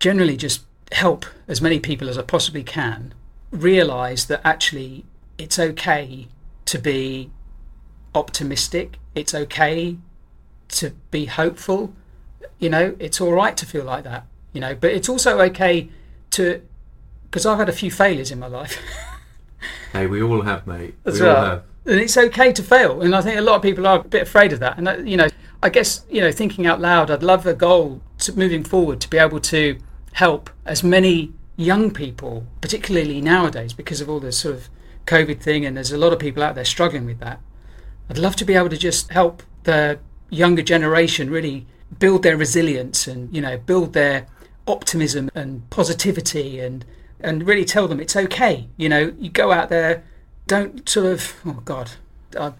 generally 0.00 0.36
just 0.36 0.64
help 0.92 1.26
as 1.48 1.60
many 1.60 1.80
people 1.80 2.08
as 2.08 2.18
I 2.18 2.22
possibly 2.22 2.62
can 2.62 3.14
realize 3.50 4.26
that 4.26 4.40
actually 4.44 5.04
it's 5.38 5.58
okay 5.58 6.28
to 6.66 6.78
be 6.78 7.30
optimistic. 8.14 8.98
It's 9.14 9.34
okay 9.34 9.96
to 10.68 10.90
be 11.10 11.26
hopeful. 11.26 11.92
You 12.58 12.70
know, 12.70 12.96
it's 12.98 13.20
all 13.20 13.32
right 13.32 13.56
to 13.56 13.66
feel 13.66 13.84
like 13.84 14.04
that. 14.04 14.26
You 14.52 14.60
know, 14.60 14.74
but 14.74 14.92
it's 14.92 15.08
also 15.08 15.40
okay 15.40 15.88
to 16.30 16.62
because 17.24 17.46
I've 17.46 17.58
had 17.58 17.68
a 17.68 17.72
few 17.72 17.90
failures 17.90 18.30
in 18.30 18.38
my 18.38 18.46
life. 18.46 18.78
Hey, 19.92 20.08
we 20.08 20.20
all 20.20 20.42
have, 20.42 20.66
mate. 20.66 20.96
That's 21.04 21.20
we 21.20 21.26
all 21.26 21.34
right. 21.34 21.48
have. 21.50 21.62
and 21.86 22.00
it's 22.00 22.16
okay 22.16 22.52
to 22.52 22.62
fail. 22.64 23.00
And 23.00 23.14
I 23.14 23.20
think 23.22 23.38
a 23.38 23.42
lot 23.42 23.54
of 23.54 23.62
people 23.62 23.86
are 23.86 24.00
a 24.00 24.04
bit 24.04 24.22
afraid 24.22 24.52
of 24.52 24.58
that. 24.58 24.76
And 24.76 24.88
that, 24.88 25.06
you 25.06 25.16
know, 25.16 25.28
I 25.62 25.68
guess 25.68 26.04
you 26.10 26.20
know, 26.20 26.32
thinking 26.32 26.66
out 26.66 26.80
loud, 26.80 27.12
I'd 27.12 27.22
love 27.22 27.46
a 27.46 27.54
goal 27.54 28.02
to 28.18 28.36
moving 28.36 28.64
forward 28.64 29.00
to 29.02 29.08
be 29.08 29.18
able 29.18 29.38
to 29.40 29.78
help 30.14 30.50
as 30.66 30.82
many 30.82 31.32
young 31.56 31.92
people, 31.92 32.44
particularly 32.60 33.20
nowadays, 33.20 33.72
because 33.72 34.00
of 34.00 34.10
all 34.10 34.18
this 34.18 34.38
sort 34.38 34.56
of 34.56 34.68
COVID 35.06 35.40
thing, 35.40 35.64
and 35.64 35.76
there's 35.76 35.92
a 35.92 35.98
lot 35.98 36.12
of 36.12 36.18
people 36.18 36.42
out 36.42 36.56
there 36.56 36.64
struggling 36.64 37.06
with 37.06 37.20
that. 37.20 37.40
I'd 38.10 38.18
love 38.18 38.36
to 38.36 38.44
be 38.44 38.54
able 38.54 38.70
to 38.70 38.76
just 38.76 39.12
help 39.12 39.42
the 39.62 40.00
younger 40.28 40.62
generation 40.62 41.30
really 41.30 41.66
build 41.98 42.22
their 42.22 42.36
resilience 42.36 43.06
and 43.06 43.34
you 43.34 43.40
know 43.40 43.58
build 43.58 43.92
their 43.92 44.26
optimism 44.66 45.30
and 45.34 45.68
positivity 45.70 46.60
and 46.60 46.84
and 47.20 47.46
really 47.46 47.64
tell 47.64 47.88
them 47.88 48.00
it's 48.00 48.16
okay. 48.16 48.68
You 48.76 48.88
know, 48.88 49.12
you 49.18 49.30
go 49.30 49.50
out 49.52 49.70
there, 49.70 50.04
don't 50.46 50.88
sort 50.88 51.06
of 51.06 51.34
oh 51.46 51.62
god, 51.64 51.92
I'm 52.38 52.54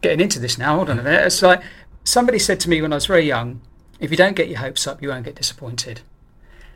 getting 0.00 0.20
into 0.20 0.38
this 0.38 0.58
now. 0.58 0.76
Hold 0.76 0.90
on 0.90 0.98
a 0.98 1.02
minute. 1.02 1.26
It's 1.26 1.42
like 1.42 1.62
somebody 2.04 2.38
said 2.38 2.60
to 2.60 2.70
me 2.70 2.82
when 2.82 2.92
I 2.92 2.96
was 2.96 3.06
very 3.06 3.26
young, 3.26 3.60
if 4.00 4.10
you 4.10 4.16
don't 4.16 4.36
get 4.36 4.48
your 4.48 4.58
hopes 4.58 4.86
up, 4.86 5.02
you 5.02 5.08
won't 5.08 5.24
get 5.24 5.34
disappointed. 5.34 6.00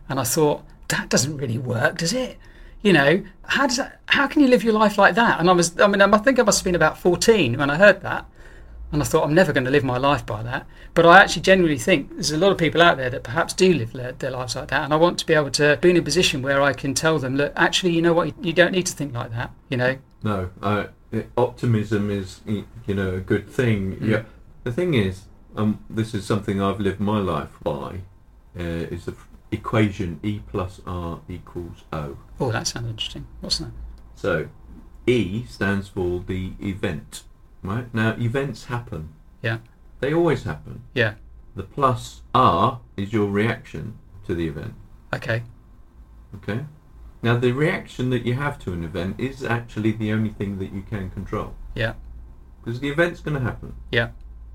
And 0.09 0.19
I 0.19 0.25
thought 0.25 0.65
that 0.89 1.09
doesn't 1.09 1.37
really 1.37 1.59
work, 1.59 1.99
does 1.99 2.12
it? 2.12 2.39
You 2.83 2.93
know, 2.93 3.25
how 3.45 3.67
does 3.67 3.77
that? 3.77 4.01
How 4.07 4.27
can 4.27 4.43
you 4.43 4.49
live 4.49 4.65
your 4.65 4.73
life 4.73 4.99
like 4.99 5.15
that? 5.15 5.39
And 5.39 5.49
I 5.49 5.53
was, 5.53 5.79
I 5.81 5.87
mean, 5.87 6.03
I 6.03 6.19
think 6.19 6.39
I 6.39 6.43
must 6.43 6.61
have 6.61 6.65
been 6.65 6.75
about 6.75 6.99
fourteen 6.99 7.57
when 7.57 7.71
I 7.71 7.77
heard 7.77 8.03
that, 8.03 8.27
and 8.93 9.03
I 9.03 9.05
thought 9.05 9.25
I'm 9.25 9.35
never 9.35 9.53
going 9.53 9.65
to 9.65 9.71
live 9.71 9.83
my 9.85 9.97
life 9.99 10.25
by 10.25 10.43
that. 10.43 10.67
But 10.95 11.07
I 11.07 11.21
actually 11.21 11.43
genuinely 11.43 11.79
think 11.79 12.11
there's 12.13 12.31
a 12.31 12.37
lot 12.37 12.53
of 12.53 12.59
people 12.59 12.83
out 12.83 12.99
there 12.99 13.11
that 13.11 13.23
perhaps 13.25 13.55
do 13.55 13.73
live 13.73 13.93
their, 13.93 14.13
their 14.13 14.31
lives 14.31 14.55
like 14.55 14.69
that, 14.69 14.85
and 14.85 14.93
I 14.93 14.97
want 14.97 15.19
to 15.19 15.27
be 15.27 15.35
able 15.35 15.51
to 15.53 15.79
be 15.81 15.91
in 15.91 15.97
a 15.97 16.03
position 16.03 16.43
where 16.43 16.61
I 16.63 16.73
can 16.73 16.95
tell 16.95 17.19
them, 17.19 17.37
look, 17.37 17.53
actually, 17.57 17.93
you 17.93 18.03
know 18.03 18.12
what, 18.12 18.33
you 18.45 18.53
don't 18.53 18.73
need 18.73 18.87
to 18.87 18.93
think 18.93 19.14
like 19.14 19.31
that. 19.33 19.51
You 19.69 19.79
know, 19.79 19.97
No, 20.23 20.51
uh, 20.62 20.87
optimism 21.37 22.11
is 22.11 22.40
you 22.47 22.95
know 22.95 23.14
a 23.14 23.21
good 23.21 23.49
thing. 23.49 23.97
Mm. 23.97 24.09
Yeah. 24.09 24.23
The 24.64 24.73
thing 24.73 24.95
is, 24.95 25.23
um, 25.57 25.85
this 25.90 26.14
is 26.14 26.25
something 26.25 26.61
I've 26.62 26.81
lived 26.81 27.01
my 27.01 27.19
life 27.19 27.51
by. 27.62 28.01
Uh, 28.59 28.87
is 28.93 29.07
the 29.07 29.14
equation 29.51 30.21
E 30.23 30.40
plus 30.47 30.81
R 30.87 31.21
equals 31.29 31.85
O. 31.93 32.19
oh, 32.40 32.53
that 32.53 32.66
sounds 32.66 32.88
interesting. 32.88 33.27
What's 33.40 33.59
that? 33.59 33.71
So, 34.14 34.49
E 35.07 35.45
stands 35.49 35.88
for 35.88 36.21
the 36.27 36.53
event, 36.61 37.23
right? 37.62 37.92
Now, 37.94 38.16
events 38.18 38.64
happen. 38.64 39.11
Yeah. 39.42 39.59
They 40.01 40.12
always 40.12 40.44
happen. 40.44 40.83
Yeah. 40.94 41.14
The 41.55 41.62
plus 41.62 42.22
R 42.35 42.81
is 42.96 43.12
your 43.12 43.29
reaction 43.29 43.98
to 44.27 44.35
the 44.35 44.48
event. 44.48 44.75
Okay. 45.14 45.42
Okay. 46.37 46.64
Now, 47.22 47.37
the 47.37 47.53
reaction 47.53 48.11
that 48.11 48.27
you 48.27 48.35
have 48.35 48.59
to 48.61 48.72
an 48.72 48.83
event 48.83 49.20
is 49.20 49.44
actually 49.44 49.92
the 49.92 50.12
only 50.12 50.31
thing 50.31 50.59
that 50.59 50.72
you 50.72 50.83
can 50.83 51.11
control. 51.11 51.55
Yeah. 51.75 51.94
Because 52.64 52.81
the 52.81 52.88
event's 52.88 53.20
going 53.20 53.37
to 53.37 53.42
happen. 53.42 53.75
Yeah. 53.90 54.11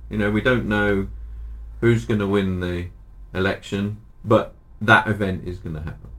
You 0.09 0.17
know, 0.17 0.31
we 0.31 0.41
don't 0.41 0.67
know 0.67 1.07
who's 1.81 2.05
going 2.05 2.19
to 2.19 2.27
win 2.27 2.59
the 2.59 2.87
election, 3.33 3.97
but 4.25 4.53
that 4.81 5.07
event 5.07 5.47
is 5.47 5.59
going 5.59 5.75
to 5.75 5.81
happen. 5.81 6.09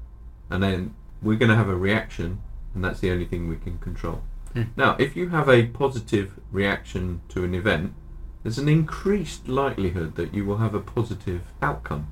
And 0.51 0.62
then 0.62 0.94
we're 1.20 1.38
going 1.38 1.51
to 1.51 1.57
have 1.57 1.68
a 1.68 1.77
reaction, 1.77 2.40
and 2.74 2.85
that's 2.85 3.01
the 3.01 3.11
only 3.11 3.24
thing 3.24 3.48
we 3.48 3.57
can 3.57 3.79
control. 3.79 4.22
Hmm. 4.59 4.71
Now, 4.77 4.97
if 4.99 5.14
you 5.14 5.29
have 5.29 5.49
a 5.49 5.66
positive 5.66 6.40
reaction 6.51 7.21
to 7.29 7.44
an 7.44 7.55
event, 7.55 7.94
there's 8.42 8.59
an 8.59 8.68
increased 8.68 9.49
likelihood 9.49 10.16
that 10.16 10.35
you 10.35 10.44
will 10.44 10.57
have 10.57 10.75
a 10.75 10.81
positive 10.81 11.42
outcome. 11.62 12.09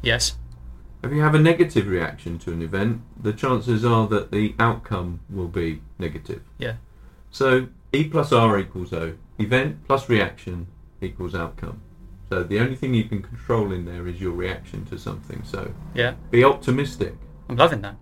Yes. 0.00 0.38
If 1.02 1.12
you 1.12 1.20
have 1.20 1.34
a 1.34 1.38
negative 1.38 1.86
reaction 1.86 2.38
to 2.40 2.52
an 2.52 2.62
event, 2.62 3.02
the 3.20 3.32
chances 3.32 3.84
are 3.84 4.06
that 4.08 4.30
the 4.32 4.54
outcome 4.58 5.20
will 5.28 5.48
be 5.48 5.82
negative. 5.98 6.42
Yeah. 6.56 6.76
So 7.30 7.68
E 7.92 8.04
plus 8.04 8.32
R 8.32 8.58
equals 8.58 8.92
O. 8.92 9.14
Event 9.38 9.86
plus 9.86 10.08
reaction 10.08 10.68
equals 11.02 11.34
outcome. 11.34 11.82
So 12.30 12.42
the 12.42 12.58
only 12.60 12.76
thing 12.76 12.94
you 12.94 13.04
can 13.04 13.22
control 13.22 13.72
in 13.72 13.84
there 13.84 14.06
is 14.06 14.20
your 14.20 14.32
reaction 14.32 14.84
to 14.86 14.98
something. 14.98 15.42
So 15.44 15.72
Yeah. 15.94 16.14
be 16.30 16.42
optimistic. 16.44 17.14
I'm 17.48 17.56
loving 17.56 17.82
that. 17.82 17.96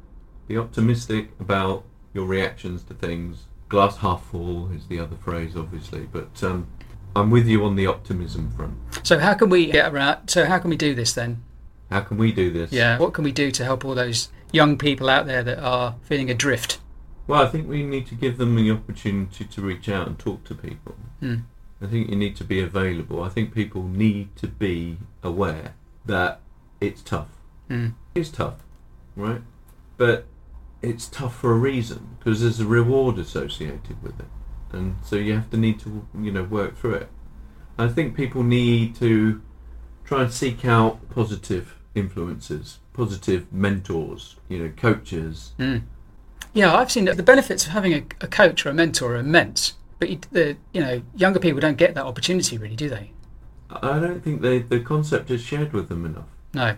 Be 0.46 0.56
optimistic 0.56 1.32
about 1.40 1.84
your 2.14 2.26
reactions 2.26 2.82
to 2.84 2.94
things. 2.94 3.46
Glass 3.68 3.96
half 3.98 4.24
full 4.26 4.70
is 4.72 4.86
the 4.86 5.00
other 5.00 5.16
phrase, 5.16 5.56
obviously, 5.56 6.08
but 6.12 6.42
um, 6.42 6.68
I'm 7.16 7.30
with 7.30 7.46
you 7.46 7.64
on 7.64 7.76
the 7.76 7.86
optimism 7.86 8.52
front. 8.52 8.76
So 9.02 9.18
how 9.18 9.34
can 9.34 9.48
we 9.48 9.66
get 9.66 9.92
around? 9.92 10.28
So 10.28 10.44
how 10.44 10.58
can 10.58 10.70
we 10.70 10.76
do 10.76 10.94
this 10.94 11.12
then? 11.12 11.42
How 11.90 12.00
can 12.00 12.16
we 12.16 12.32
do 12.32 12.50
this? 12.50 12.72
Yeah. 12.72 12.98
What 12.98 13.14
can 13.14 13.24
we 13.24 13.32
do 13.32 13.50
to 13.50 13.64
help 13.64 13.84
all 13.84 13.94
those 13.94 14.28
young 14.52 14.76
people 14.76 15.08
out 15.08 15.26
there 15.26 15.42
that 15.42 15.58
are 15.58 15.96
feeling 16.02 16.30
adrift? 16.30 16.78
Well, 17.26 17.42
I 17.42 17.46
think 17.46 17.68
we 17.68 17.82
need 17.82 18.06
to 18.08 18.14
give 18.14 18.38
them 18.38 18.54
the 18.54 18.70
opportunity 18.70 19.44
to 19.44 19.60
reach 19.60 19.88
out 19.88 20.06
and 20.06 20.18
talk 20.18 20.44
to 20.44 20.54
people. 20.54 20.94
Hmm. 21.20 21.36
I 21.80 21.86
think 21.86 22.08
you 22.08 22.16
need 22.16 22.36
to 22.36 22.44
be 22.44 22.60
available. 22.60 23.22
I 23.22 23.28
think 23.28 23.52
people 23.52 23.82
need 23.82 24.34
to 24.36 24.46
be 24.46 24.98
aware 25.22 25.74
that 26.06 26.40
it's 26.80 27.02
tough. 27.02 27.28
Mm. 27.68 27.94
It's 28.14 28.30
tough, 28.30 28.62
right? 29.14 29.42
But 29.96 30.26
it's 30.86 31.08
tough 31.08 31.36
for 31.36 31.52
a 31.52 31.58
reason 31.58 32.16
because 32.18 32.40
there's 32.42 32.60
a 32.60 32.66
reward 32.66 33.18
associated 33.18 34.02
with 34.02 34.18
it, 34.20 34.26
and 34.72 34.96
so 35.04 35.16
you 35.16 35.34
have 35.34 35.50
to 35.50 35.56
need 35.56 35.80
to 35.80 36.06
you 36.18 36.30
know 36.32 36.44
work 36.44 36.76
through 36.78 36.94
it. 36.94 37.08
I 37.78 37.88
think 37.88 38.16
people 38.16 38.42
need 38.42 38.94
to 38.96 39.42
try 40.04 40.22
and 40.22 40.32
seek 40.32 40.64
out 40.64 41.10
positive 41.10 41.76
influences, 41.94 42.78
positive 42.92 43.52
mentors, 43.52 44.36
you 44.48 44.58
know, 44.58 44.72
coaches, 44.76 45.52
Mm. 45.58 45.82
Yeah, 46.52 46.74
I've 46.74 46.90
seen 46.90 47.04
that 47.04 47.18
the 47.18 47.22
benefits 47.22 47.66
of 47.66 47.72
having 47.72 47.92
a, 47.92 48.02
a 48.22 48.26
coach 48.26 48.64
or 48.64 48.70
a 48.70 48.74
mentor 48.74 49.12
are 49.12 49.16
immense. 49.16 49.74
But 49.98 50.08
you, 50.08 50.20
the 50.32 50.56
you 50.72 50.80
know 50.80 51.02
younger 51.14 51.38
people 51.38 51.60
don't 51.60 51.76
get 51.76 51.94
that 51.94 52.04
opportunity 52.06 52.56
really, 52.56 52.76
do 52.76 52.88
they? 52.88 53.10
I 53.68 53.98
don't 53.98 54.22
think 54.22 54.40
they, 54.42 54.60
the 54.60 54.80
concept 54.80 55.30
is 55.30 55.42
shared 55.42 55.72
with 55.72 55.88
them 55.88 56.06
enough, 56.06 56.28
No. 56.54 56.76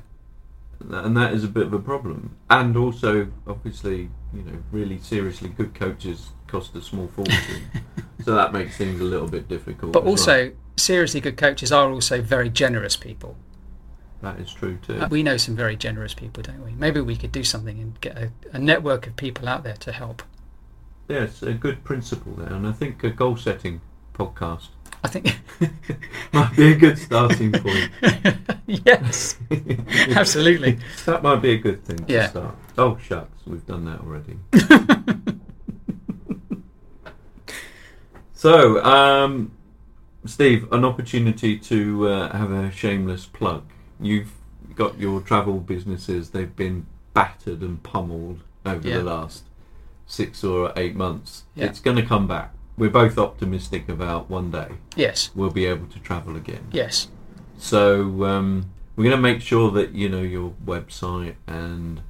And 0.80 1.16
that 1.16 1.32
is 1.32 1.44
a 1.44 1.48
bit 1.48 1.66
of 1.66 1.72
a 1.72 1.78
problem. 1.78 2.36
And 2.50 2.76
also, 2.76 3.28
obviously, 3.46 4.10
you 4.32 4.42
know, 4.42 4.62
really 4.70 4.98
seriously 4.98 5.48
good 5.48 5.74
coaches 5.74 6.30
cost 6.46 6.74
a 6.74 6.80
small 6.80 7.08
fortune, 7.08 7.62
so 8.24 8.34
that 8.34 8.52
makes 8.52 8.76
things 8.76 9.00
a 9.00 9.04
little 9.04 9.28
bit 9.28 9.48
difficult. 9.48 9.92
But 9.92 10.00
as 10.00 10.04
well. 10.04 10.12
also, 10.12 10.52
seriously 10.76 11.20
good 11.20 11.36
coaches 11.36 11.72
are 11.72 11.90
also 11.90 12.22
very 12.22 12.48
generous 12.48 12.96
people. 12.96 13.36
that 14.22 14.38
is 14.38 14.52
true 14.52 14.78
too. 14.82 15.06
We 15.10 15.22
know 15.22 15.36
some 15.36 15.56
very 15.56 15.76
generous 15.76 16.14
people, 16.14 16.42
don't 16.42 16.64
we? 16.64 16.72
Maybe 16.72 17.00
we 17.00 17.16
could 17.16 17.32
do 17.32 17.44
something 17.44 17.78
and 17.78 18.00
get 18.00 18.16
a, 18.16 18.32
a 18.52 18.58
network 18.58 19.06
of 19.06 19.16
people 19.16 19.48
out 19.48 19.64
there 19.64 19.76
to 19.76 19.92
help. 19.92 20.22
Yes, 21.08 21.42
a 21.42 21.54
good 21.54 21.84
principle 21.84 22.34
there, 22.34 22.52
and 22.52 22.66
I 22.66 22.72
think 22.72 23.02
a 23.02 23.10
goal 23.10 23.36
setting 23.36 23.80
podcast 24.14 24.68
I 25.04 25.08
think. 25.08 25.38
might 26.32 26.56
be 26.56 26.72
a 26.72 26.76
good 26.76 26.98
starting 26.98 27.52
point. 27.52 27.90
yes, 28.66 29.36
absolutely. 30.10 30.78
that 31.06 31.22
might 31.22 31.36
be 31.42 31.52
a 31.52 31.58
good 31.58 31.84
thing 31.84 31.98
to 31.98 32.12
Yeah. 32.12 32.28
start. 32.28 32.56
Oh 32.76 32.96
shucks, 32.98 33.42
we've 33.46 33.66
done 33.66 33.84
that 33.86 34.00
already. 34.00 34.38
So, 38.32 38.82
um, 38.84 39.50
Steve, 40.24 40.70
an 40.72 40.84
opportunity 40.84 41.58
to 41.58 42.06
uh, 42.08 42.36
have 42.36 42.52
a 42.52 42.70
shameless 42.70 43.26
plug. 43.26 43.64
You've 44.00 44.32
got 44.76 44.98
your 44.98 45.20
travel 45.20 45.58
businesses; 45.58 46.30
they've 46.30 46.54
been 46.54 46.86
battered 47.14 47.62
and 47.62 47.82
pummeled 47.82 48.42
over 48.64 48.86
Yeah. 48.88 48.98
the 48.98 49.02
last 49.04 49.44
six 50.06 50.44
or 50.44 50.72
eight 50.76 50.94
months. 50.94 51.44
Yeah. 51.56 51.66
It's 51.66 51.80
going 51.80 51.96
to 51.96 52.04
come 52.06 52.28
back. 52.28 52.54
We're 52.78 52.90
both 52.90 53.18
optimistic 53.18 53.88
about 53.88 54.30
one 54.30 54.50
day 54.50 54.68
Yes, 54.96 55.30
we'll 55.34 55.50
be 55.50 55.66
able 55.66 55.86
to 55.88 55.98
travel 55.98 56.36
again. 56.36 56.66
yes, 56.72 57.08
So 57.58 58.24
um, 58.24 58.70
we're 58.96 59.04
going 59.04 59.16
to 59.16 59.22
make 59.22 59.40
sure 59.42 59.70
that 59.72 59.92
you 59.94 60.08
know 60.08 60.22
your 60.22 60.52
website 60.64 61.34
and 61.46 62.00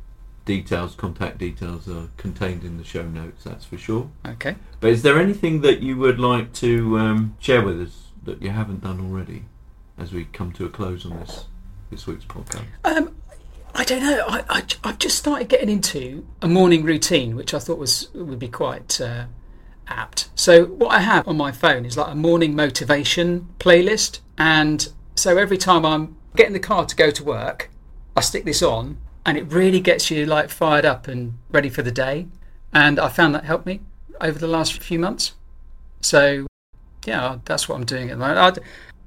details, 0.45 0.95
contact 0.95 1.39
details, 1.39 1.89
are 1.89 2.09
contained 2.17 2.65
in 2.65 2.77
the 2.79 2.85
show 2.85 3.03
notes. 3.03 3.45
That's 3.45 3.65
for 3.65 3.79
sure. 3.79 4.11
okay. 4.27 4.57
But 4.81 4.91
is 4.91 5.03
there 5.03 5.19
anything 5.19 5.61
that 5.63 5.81
you 5.81 5.97
would 5.97 6.19
like 6.21 6.53
to 6.55 6.99
um, 6.99 7.37
share 7.39 7.63
with 7.63 7.81
us 7.81 8.09
that 8.25 8.41
you 8.43 8.51
haven't 8.51 8.83
done 8.83 9.01
already, 9.01 9.45
as 9.99 10.13
we 10.13 10.25
come 10.27 10.53
to 10.53 10.65
a 10.67 10.69
close 10.69 11.05
on 11.07 11.19
this 11.21 11.45
this 11.91 12.07
week's 12.07 12.25
podcast? 12.25 12.65
Um, 12.85 13.15
I 13.75 13.85
don't 13.85 14.03
know. 14.03 14.25
I, 14.27 14.45
I 14.49 14.63
I've 14.85 14.99
just 14.99 15.19
started 15.19 15.49
getting 15.49 15.69
into 15.69 16.27
a 16.43 16.49
morning 16.49 16.83
routine, 16.83 17.37
which 17.37 17.53
I 17.55 17.59
thought 17.59 17.79
was 17.79 18.09
would 18.15 18.39
be 18.39 18.49
quite 18.49 19.01
uh, 19.01 19.25
apt. 19.89 20.29
So 20.35 20.67
what 20.67 20.93
I 20.93 21.01
have 21.01 21.27
on 21.27 21.37
my 21.37 21.53
phone 21.53 21.85
is 21.85 21.97
like 21.97 22.13
a 22.13 22.15
morning 22.15 22.55
motivation 22.55 23.49
playlist, 23.59 24.21
and 24.37 24.89
so 25.15 25.37
every 25.37 25.59
time 25.59 25.85
I'm 25.85 26.17
getting 26.37 26.53
the 26.53 26.61
car 26.61 26.85
to 26.87 26.97
go 26.97 27.11
to 27.11 27.25
work, 27.25 27.71
I 28.17 28.21
stick 28.21 28.45
this 28.45 28.63
on, 28.63 28.99
and 29.27 29.37
it 29.37 29.51
really 29.53 29.81
gets 29.81 30.11
you 30.11 30.27
like 30.27 30.51
fired 30.51 30.85
up 30.85 31.09
and 31.09 31.39
ready 31.51 31.69
for 31.69 31.83
the 31.83 31.91
day. 31.93 32.27
And 32.73 32.99
I 33.01 33.09
found 33.09 33.35
that 33.35 33.45
helped 33.45 33.67
me 33.67 33.81
over 34.21 34.39
the 34.39 34.47
last 34.49 34.81
few 34.83 34.99
months. 34.99 35.33
So 36.01 36.47
yeah, 37.05 37.39
that's 37.45 37.69
what 37.69 37.77
I'm 37.77 37.85
doing 37.85 38.11
at 38.11 38.19
the 38.19 38.19
moment. 38.19 38.39
I'd, 38.39 38.59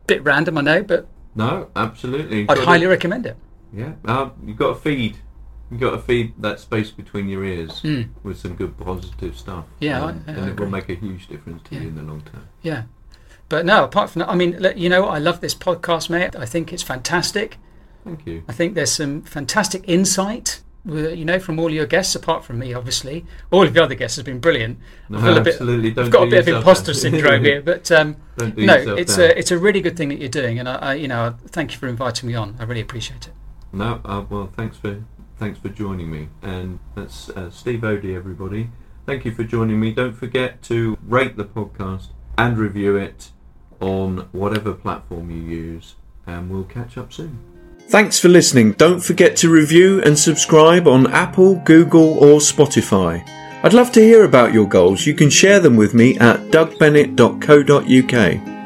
bit 0.07 0.23
random, 0.23 0.57
I 0.57 0.61
know, 0.61 0.83
but 0.83 1.07
No, 1.35 1.69
absolutely. 1.75 2.47
I'd 2.49 2.57
highly 2.57 2.81
to- 2.81 2.89
recommend 2.89 3.25
it. 3.25 3.37
Yeah, 3.73 3.93
uh, 4.05 4.31
you've 4.45 4.57
got 4.57 4.69
to 4.73 4.75
feed. 4.75 5.17
You've 5.71 5.79
got 5.79 5.91
to 5.91 5.99
feed 5.99 6.33
that 6.39 6.59
space 6.59 6.91
between 6.91 7.29
your 7.29 7.43
ears 7.45 7.81
with 8.23 8.37
some 8.37 8.55
good 8.55 8.77
positive 8.77 9.37
stuff. 9.37 9.65
Yeah, 9.79 10.03
I- 10.05 10.09
and, 10.11 10.23
I 10.27 10.31
and 10.33 10.49
it 10.49 10.59
will 10.59 10.69
make 10.69 10.89
a 10.89 10.95
huge 10.95 11.27
difference 11.27 11.63
to 11.69 11.75
Yeah. 11.75 11.81
you 11.81 11.87
in 11.87 11.95
the 11.95 12.01
long 12.03 12.21
term. 12.21 12.47
Yeah. 12.61 12.83
But 13.49 13.65
no, 13.65 13.83
apart 13.85 14.09
from 14.09 14.19
that, 14.21 14.29
I 14.29 14.35
mean, 14.35 14.63
you 14.75 14.89
know. 14.89 15.05
I 15.05 15.17
love 15.17 15.41
this 15.41 15.55
podcast, 15.55 16.09
mate. 16.09 16.35
I 16.35 16.45
think 16.45 16.71
it's 16.71 16.83
fantastic. 16.83 17.57
Thank 18.05 18.25
you. 18.25 18.43
I 18.47 18.53
think 18.53 18.75
there's 18.75 18.91
some 18.91 19.21
fantastic 19.23 19.83
insight, 19.87 20.61
you 20.85 21.23
know, 21.25 21.37
from 21.37 21.59
all 21.59 21.69
your 21.69 21.85
guests, 21.85 22.15
apart 22.15 22.43
from 22.45 22.59
me, 22.59 22.73
obviously. 22.73 23.25
All 23.51 23.63
of 23.67 23.73
the 23.73 23.83
other 23.83 23.93
guests 23.95 24.15
have 24.17 24.25
been 24.25 24.39
brilliant. 24.39 24.79
No, 25.09 25.19
I 25.19 25.21
feel 25.21 25.37
a 25.37 25.41
bit, 25.41 25.53
absolutely. 25.55 25.91
Don't 25.91 26.05
I've 26.05 26.11
got 26.11 26.27
a 26.27 26.29
bit 26.31 26.39
of 26.47 26.47
imposter 26.47 26.93
syndrome 26.93 27.43
here, 27.43 27.61
but 27.61 27.91
um, 27.91 28.15
no, 28.37 28.73
it's 28.75 29.17
down. 29.17 29.25
a 29.25 29.33
it's 29.37 29.51
a 29.51 29.57
really 29.57 29.81
good 29.81 29.95
thing 29.97 30.09
that 30.09 30.19
you're 30.19 30.29
doing, 30.29 30.57
and 30.57 30.67
I, 30.69 30.75
I 30.75 30.93
you 30.95 31.07
know, 31.09 31.35
thank 31.47 31.73
you 31.73 31.77
for 31.77 31.87
inviting 31.89 32.27
me 32.29 32.35
on. 32.35 32.55
I 32.59 32.63
really 32.63 32.81
appreciate 32.81 33.27
it. 33.27 33.33
No, 33.73 33.99
uh, 34.05 34.23
well, 34.29 34.49
thanks 34.55 34.77
for 34.77 35.03
thanks 35.41 35.57
for 35.57 35.69
joining 35.69 36.11
me, 36.11 36.29
and 36.43 36.77
that's 36.93 37.29
uh, 37.29 37.49
Steve 37.49 37.83
Ody, 37.83 38.15
everybody. 38.15 38.69
Thank 39.07 39.25
you 39.25 39.33
for 39.33 39.43
joining 39.43 39.79
me. 39.79 39.91
Don't 39.91 40.13
forget 40.13 40.61
to 40.63 40.99
rate 41.01 41.35
the 41.35 41.45
podcast 41.45 42.09
and 42.37 42.59
review 42.59 42.95
it 42.95 43.31
on 43.79 44.29
whatever 44.33 44.71
platform 44.71 45.31
you 45.31 45.41
use, 45.41 45.95
and 46.27 46.51
we'll 46.51 46.65
catch 46.65 46.95
up 46.95 47.11
soon. 47.11 47.39
Thanks 47.87 48.19
for 48.19 48.29
listening. 48.29 48.73
Don't 48.73 49.03
forget 49.03 49.35
to 49.37 49.49
review 49.49 49.99
and 50.03 50.17
subscribe 50.17 50.87
on 50.87 51.11
Apple, 51.11 51.55
Google, 51.65 52.19
or 52.19 52.37
Spotify. 52.37 53.27
I'd 53.63 53.73
love 53.73 53.91
to 53.93 53.99
hear 53.99 54.25
about 54.25 54.53
your 54.53 54.67
goals. 54.67 55.07
You 55.07 55.15
can 55.15 55.31
share 55.31 55.59
them 55.59 55.75
with 55.75 55.95
me 55.95 56.19
at 56.19 56.51
dougbennett.co.uk. 56.51 58.60